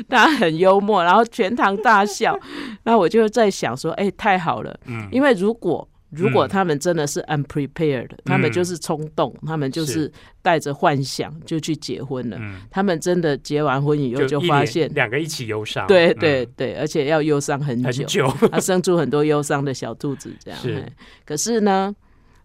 [0.08, 2.38] 他很幽默，然后全堂大笑。
[2.84, 10.12] 那我就在想说，哎、太好了，嗯因为如果如果嗯他们真的是 unprepared，、他们就是冲动，他们就是是
[10.42, 12.36] 带着幻想就去结婚了。
[12.40, 18.26] 嗯，他们真的结完婚以后就发现，两个一起忧伤，对嗯对对，而且要忧伤很很久。
[18.52, 20.60] 他生出很多忧伤的小兔子，这样。
[20.60, 20.84] 是
[21.24, 21.94] 可是呢，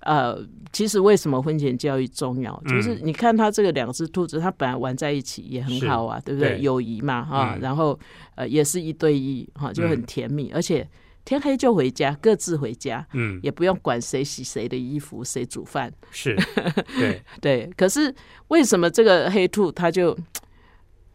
[0.01, 0.37] 呃，
[0.71, 2.61] 其实为什么婚前教育重要？
[2.65, 6.59] 嗯就是你看他这个两只兔子，它本来玩在一起也很好啊，对不对？
[6.61, 7.99] 友谊嘛，哈、嗯然后
[8.35, 10.87] 呃也是一对一，哈，就很嗯甜蜜，而且
[11.25, 13.05] 天黑就回家，各自回家。
[13.13, 16.35] 嗯，也不用管谁洗谁的衣服，谁煮饭，是，
[16.97, 17.69] 对， 对。
[17.77, 18.13] 可是
[18.47, 20.17] 为什么这个黑兔他就，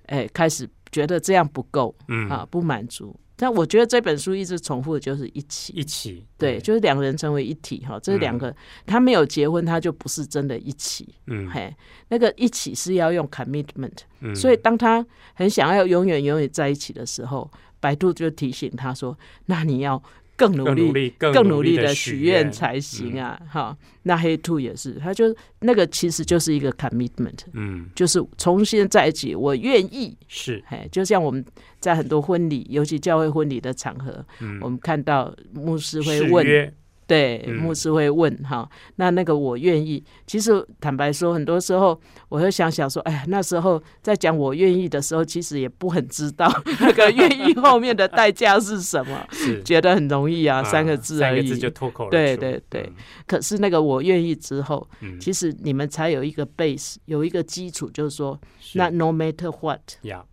[0.07, 3.15] 哎，开始觉得这样不够嗯，啊，不满足？
[3.37, 8.55] 但我觉得这本书一直重复的就是一起，一起，对，就是两个人成为一体哈，这嗯两个、
[8.87, 11.51] 他没有结婚，他就不是真的一起，嗯。
[11.51, 11.75] 嘿，
[12.09, 17.51] 那个一起是要用 commitment，、嗯，所以当他很想要永远永远在一起的时候，
[17.85, 19.15] 白兔就提醒他说
[19.45, 20.03] ：“那你要
[20.37, 23.39] 更努力。”更努力，的许愿才行啊！
[23.47, 31.45] 哈、那黑兔也是，他就那个其实就是一个 commitment，嗯，就是从现在一起，我愿意，是，哎，就像我们
[31.79, 36.73] 在很多婚礼，尤其教会婚礼的场合，嗯，我们看到牧师会问，
[37.07, 37.57] 对，嗯。
[37.57, 40.03] 牧师会问哈，那那个我愿意。
[40.27, 41.99] 其实坦白说，很多时候
[42.29, 46.51] 我会想想说，哎呀，那时候在讲我愿意的时候，其实也不很知道
[46.81, 49.63] 那个愿意后面的代价是什么，是。
[49.63, 51.41] 觉得很容易啊，啊三个字而已。
[51.41, 52.93] 三个字就脱口而出，对对对。
[53.27, 54.87] 可是那个我愿意之后，
[55.21, 58.79] 其实你们才有一个 base，有一个基础，就是说，是。
[58.79, 60.25] 那 no matter what，呀，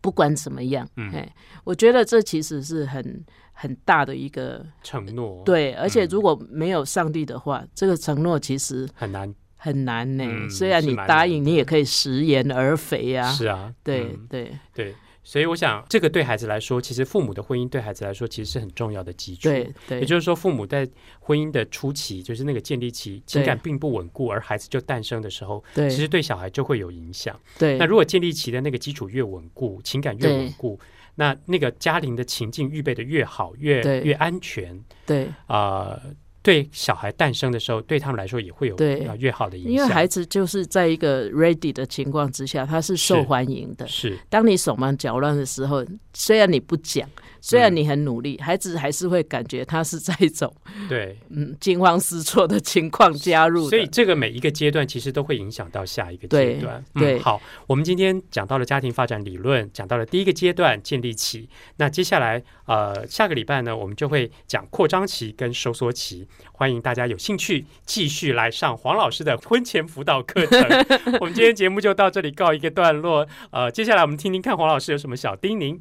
[0.00, 1.10] 不管怎么样，嗯。
[1.12, 3.24] 哎，我觉得这其实是很
[3.58, 6.08] 很大的一个承诺，，对，而且嗯。
[6.10, 10.24] 如果没有上帝的话，这个承诺其实很难，很难呢。
[10.26, 13.32] 嗯虽然你答应，你也可以食言而肥啊。
[13.32, 14.26] 是啊，对嗯。
[14.28, 14.52] 对。
[14.74, 14.94] 对，
[15.24, 19.48] 所以我想，这个对孩子来说，其实父母的婚姻对孩子来说，其实是很重要的基础。
[19.48, 20.86] 对对，也就是说，父母在
[21.18, 25.88] 婚姻的初期，就是那个建立期，情感并不稳固，而孩子就诞生的时候，对。
[25.88, 27.34] 其实对小孩就会有影响。
[27.58, 27.78] 对。
[27.78, 30.78] 那如果建立期的那个基础越稳固，情感越稳固，
[31.16, 36.02] 那那个家庭的情境预备的越好，越越安全对，啊、呃
[36.42, 38.76] 对小孩诞生的时候，对他们来说也会有
[39.18, 39.72] 越好的影响。
[39.72, 43.22] 因为孩子就是在一个 ready 的情况之下，他是受是。
[43.22, 43.84] 欢迎的。
[43.88, 44.16] 是。
[44.30, 47.08] 当你手忙脚乱的时候，虽然你不讲，
[47.48, 50.52] 虽然你很努力，孩子还是会感觉他是在一种
[50.90, 53.70] 对，嗯惊慌失措的情况加入。
[53.70, 56.84] 所以这个每一个阶段其实都会影响到下一个阶对段。
[56.94, 61.48] 对嗯，好，我们今天讲到了家庭发展理论，讲到了第一个阶段建立期。
[61.76, 66.26] 那接下来呃下个礼拜呢，我们就会讲扩张期跟收缩期。
[66.50, 70.60] 欢迎大家有兴趣继续来上黄老师的婚前辅导课程。
[71.20, 73.24] 我们今天节目就到这里告一个段落。
[73.52, 75.78] 呃，接下来我们听听看黄老师有什么小叮咛。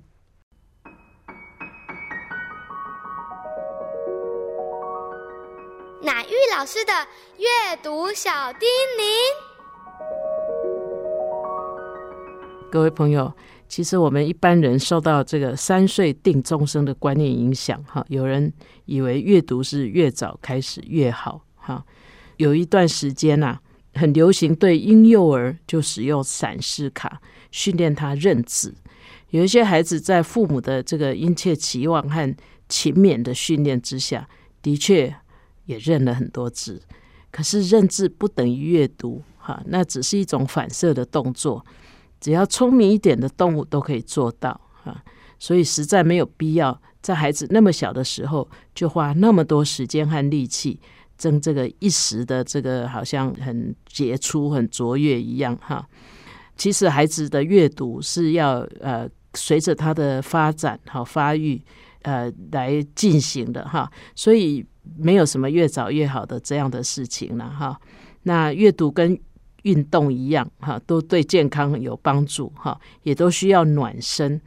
[6.58, 6.94] 老师的
[7.38, 8.62] 阅读小叮
[8.98, 9.04] 咛。
[12.72, 13.34] 各位朋友，
[13.68, 18.54] 其实我们一般人受到这个三岁定终生的观念影响，哈，有人
[18.86, 21.84] 以为阅读是越早开始越好，哈。
[22.38, 23.60] 有一段时间呐、
[23.94, 28.74] 很流行对婴幼儿就使用闪示卡训练他认字。
[29.32, 32.34] 有一些孩子在父母的这个殷切期望和
[32.70, 34.30] 勤勉的训练之下，
[34.62, 35.14] 的确
[35.66, 36.82] 也认了很多字。
[37.32, 41.66] 可是认字不等于阅读，哈，那只是一种反射的动作。
[42.22, 45.04] 只要聪明一点的动物都可以做到哈，
[45.38, 50.80] 所以实在没有必要在孩子那么小的时候就花那么多时间和力气
[51.18, 55.86] 争这个一时的这个好像很杰出、很卓越一样哈。
[56.56, 61.62] 其实孩子的阅读是要呃随着他的发展好发育
[62.04, 64.66] 呃来进行的哈，所以
[64.98, 67.80] 没有什么越早越好的这样的事情了哈。
[68.24, 69.20] 那阅读跟
[69.64, 74.40] 运动一样哈，都对健康有帮助哈，也都需要暖身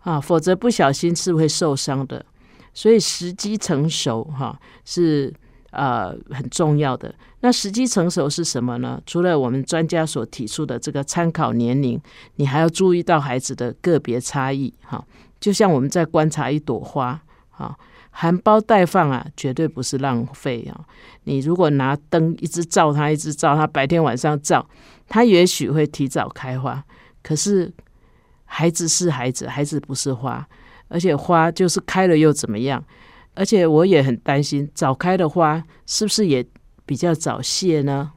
[0.00, 2.24] 啊，否则不小心是会受伤的。
[2.72, 5.32] 所以时机成熟哈是
[5.70, 7.14] 呃很重要的。
[7.40, 9.00] 那时机成熟是什么呢？
[9.06, 12.00] 除了我们专家所提出的这个参考年龄，
[12.36, 15.04] 你还要注意到孩子的个别差异哈。
[15.38, 17.76] 就像我们在观察一朵花啊。
[18.16, 20.86] 含苞待放啊，绝对不是浪费啊！
[21.24, 24.64] 你如果拿灯一直照它，一直照它，白天晚上照，
[25.08, 26.82] 它也许会提早开花。
[27.24, 27.72] 可是
[28.44, 30.46] 孩子是孩子，孩子不是花，
[30.86, 32.82] 而且花就是开了又怎么样？
[33.34, 36.46] 而且我也很担心，早开的花是不是也
[36.86, 38.12] 比较早谢呢？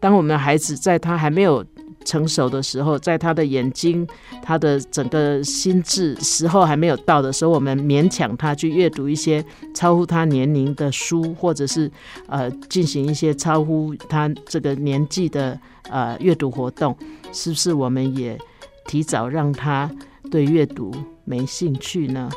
[0.00, 1.64] 当我们的孩子在他还没有
[2.08, 4.06] 成熟的时候，在他的眼睛、
[4.42, 9.44] 他的整个心智时候还没有到的时候，我们勉强他去阅读一些
[9.74, 11.90] 超乎他年龄的书，或者是
[12.26, 16.96] 呃进行一些超乎他这个年纪的呃阅读活动，
[17.30, 18.38] 是不是我们也
[18.86, 19.90] 提早让他
[20.30, 20.90] 对阅读
[21.26, 22.30] 没兴趣呢？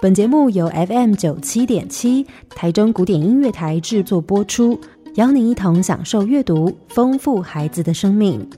[0.00, 4.80] 本节目由 FM 九七点七台中古典音乐台制作播出，
[5.14, 8.48] 邀您一同享受阅读，丰富孩子的生命。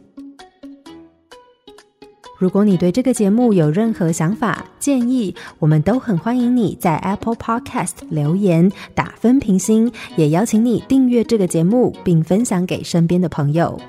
[2.39, 13.81] 如果你对这个节目有任何想法、建议，我们都很欢迎你在 Apple Podcast 留言打分评星，也邀请你订阅这个节目，并分享给身边的朋友。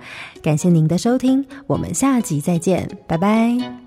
[0.41, 3.84] 感谢您的收听，我们下集再见，拜拜。